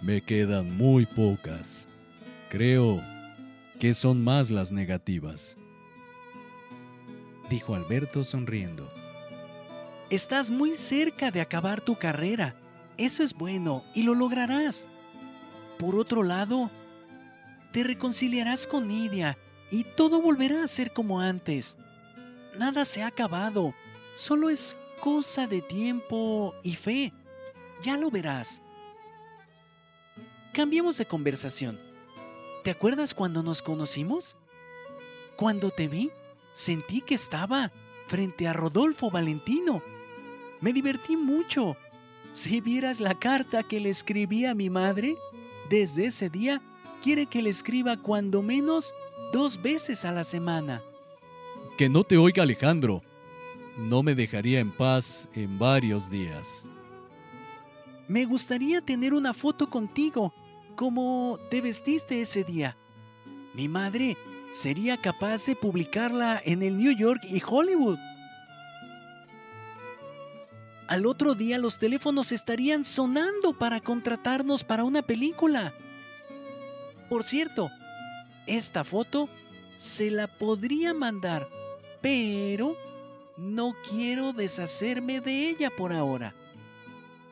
Me 0.04 0.22
quedan 0.22 0.76
muy 0.76 1.06
pocas. 1.06 1.88
Creo 2.50 3.02
que 3.80 3.94
son 3.94 4.22
más 4.22 4.50
las 4.50 4.74
negativas. 4.74 5.56
Dijo 7.50 7.76
Alberto 7.76 8.26
sonriendo. 8.26 8.92
Estás 10.10 10.52
muy 10.52 10.72
cerca 10.72 11.32
de 11.32 11.40
acabar 11.40 11.80
tu 11.80 11.98
carrera. 11.98 12.56
Eso 12.98 13.24
es 13.24 13.34
bueno 13.34 13.86
y 13.96 14.04
lo 14.04 14.16
lograrás. 14.16 14.90
Por 15.80 15.96
otro 15.96 16.24
lado, 16.24 16.70
te 17.72 17.86
reconciliarás 17.86 18.68
con 18.68 18.90
Nidia 18.90 19.38
y 19.72 19.86
todo 19.86 20.22
volverá 20.22 20.62
a 20.62 20.68
ser 20.68 20.92
como 20.92 21.22
antes. 21.22 21.78
Nada 22.58 22.84
se 22.84 23.02
ha 23.02 23.08
acabado, 23.08 23.74
solo 24.14 24.50
es 24.50 24.76
cosa 25.00 25.48
de 25.48 25.62
tiempo 25.62 26.54
y 26.64 26.76
fe. 26.76 27.14
Ya 27.82 27.96
lo 27.96 28.12
verás. 28.12 28.62
Cambiemos 30.52 30.98
de 30.98 31.06
conversación. 31.06 31.80
¿Te 32.66 32.72
acuerdas 32.72 33.14
cuando 33.14 33.42
nos 33.42 33.62
conocimos? 33.62 34.36
Cuando 35.38 35.72
te 35.72 35.88
vi, 35.88 36.12
sentí 36.52 37.00
que 37.00 37.16
estaba 37.16 37.72
frente 38.08 38.50
a 38.50 38.54
Rodolfo 38.54 39.10
Valentino. 39.10 39.82
Me 40.60 40.74
divertí 40.74 41.16
mucho. 41.16 41.78
Si 42.34 42.60
vieras 42.60 43.00
la 43.00 43.18
carta 43.18 43.64
que 43.64 43.80
le 43.80 43.90
escribí 43.90 44.46
a 44.46 44.54
mi 44.54 44.70
madre, 44.70 45.16
desde 45.70 46.08
ese 46.08 46.30
día 46.30 46.62
quiere 47.02 47.26
que 47.26 47.42
le 47.42 47.50
escriba 47.50 47.98
cuando 47.98 48.42
menos 48.42 48.94
dos 49.32 49.62
veces 49.62 50.06
a 50.06 50.12
la 50.12 50.24
semana. 50.24 50.82
Que 51.78 51.90
no 51.90 52.04
te 52.04 52.18
oiga 52.18 52.44
Alejandro. 52.44 53.02
No 53.78 54.04
me 54.04 54.16
dejaría 54.16 54.60
en 54.60 54.72
paz 54.72 55.30
en 55.34 55.58
varios 55.58 56.10
días. 56.10 56.66
Me 58.08 58.26
gustaría 58.26 58.82
tener 58.82 59.14
una 59.14 59.34
foto 59.34 59.70
contigo, 59.70 60.34
como 60.76 61.40
te 61.50 61.62
vestiste 61.62 62.20
ese 62.22 62.44
día. 62.44 62.76
Mi 63.54 63.68
madre 63.68 64.18
sería 64.52 64.98
capaz 64.98 65.46
de 65.46 65.56
publicarla 65.56 66.42
en 66.44 66.64
el 66.64 66.76
New 66.78 66.92
York 66.92 67.22
y 67.24 67.42
Hollywood. 67.46 68.00
Al 70.90 71.06
otro 71.06 71.36
día 71.36 71.60
los 71.60 71.78
teléfonos 71.78 72.32
estarían 72.32 72.84
sonando 72.84 73.54
para 73.54 73.80
contratarnos 73.80 74.64
para 74.64 74.84
una 74.84 75.04
película. 75.04 75.72
Por 77.12 77.24
cierto, 77.24 77.70
esta 78.48 78.84
foto 78.84 79.30
se 79.76 80.10
la 80.10 80.26
podría 80.26 80.96
mandar, 80.96 81.48
pero 82.02 82.76
no 83.38 83.76
quiero 83.88 84.34
deshacerme 84.34 85.22
de 85.22 85.50
ella 85.50 85.70
por 85.70 85.94
ahora. 85.94 86.34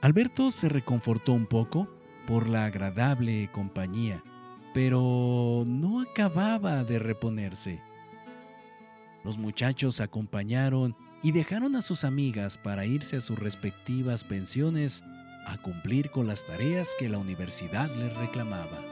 Alberto 0.01 0.51
se 0.51 0.69
reconfortó 0.69 1.33
un 1.33 1.47
poco 1.47 1.87
por 2.27 2.47
la 2.47 2.65
agradable 2.65 3.49
compañía, 3.51 4.23
pero 4.75 5.63
no 5.65 6.01
acababa 6.01 6.83
de 6.83 6.99
reponerse. 6.99 7.81
Los 9.23 9.39
muchachos 9.39 9.99
acompañaron 9.99 10.95
y 11.23 11.31
dejaron 11.31 11.75
a 11.75 11.81
sus 11.81 12.03
amigas 12.03 12.57
para 12.57 12.85
irse 12.85 13.17
a 13.17 13.21
sus 13.21 13.37
respectivas 13.39 14.23
pensiones 14.23 15.03
a 15.45 15.57
cumplir 15.57 16.11
con 16.11 16.27
las 16.27 16.45
tareas 16.45 16.93
que 16.99 17.09
la 17.09 17.17
universidad 17.17 17.89
les 17.95 18.15
reclamaba. 18.17 18.83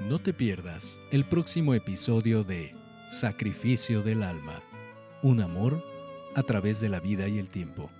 No 0.00 0.18
te 0.18 0.32
pierdas 0.32 0.98
el 1.12 1.26
próximo 1.26 1.74
episodio 1.74 2.42
de 2.42 2.74
Sacrificio 3.10 4.02
del 4.02 4.22
Alma 4.22 4.62
un 5.22 5.40
amor 5.40 5.82
a 6.34 6.42
través 6.42 6.80
de 6.80 6.88
la 6.88 7.00
vida 7.00 7.28
y 7.28 7.38
el 7.38 7.50
tiempo. 7.50 7.90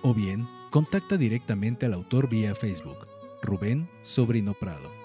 O 0.02 0.14
bien, 0.14 0.48
contacta 0.70 1.16
directamente 1.16 1.86
al 1.86 1.94
autor 1.94 2.28
vía 2.28 2.54
Facebook, 2.54 3.08
Rubén 3.42 3.88
Sobrino 4.02 4.54
Prado. 4.54 5.03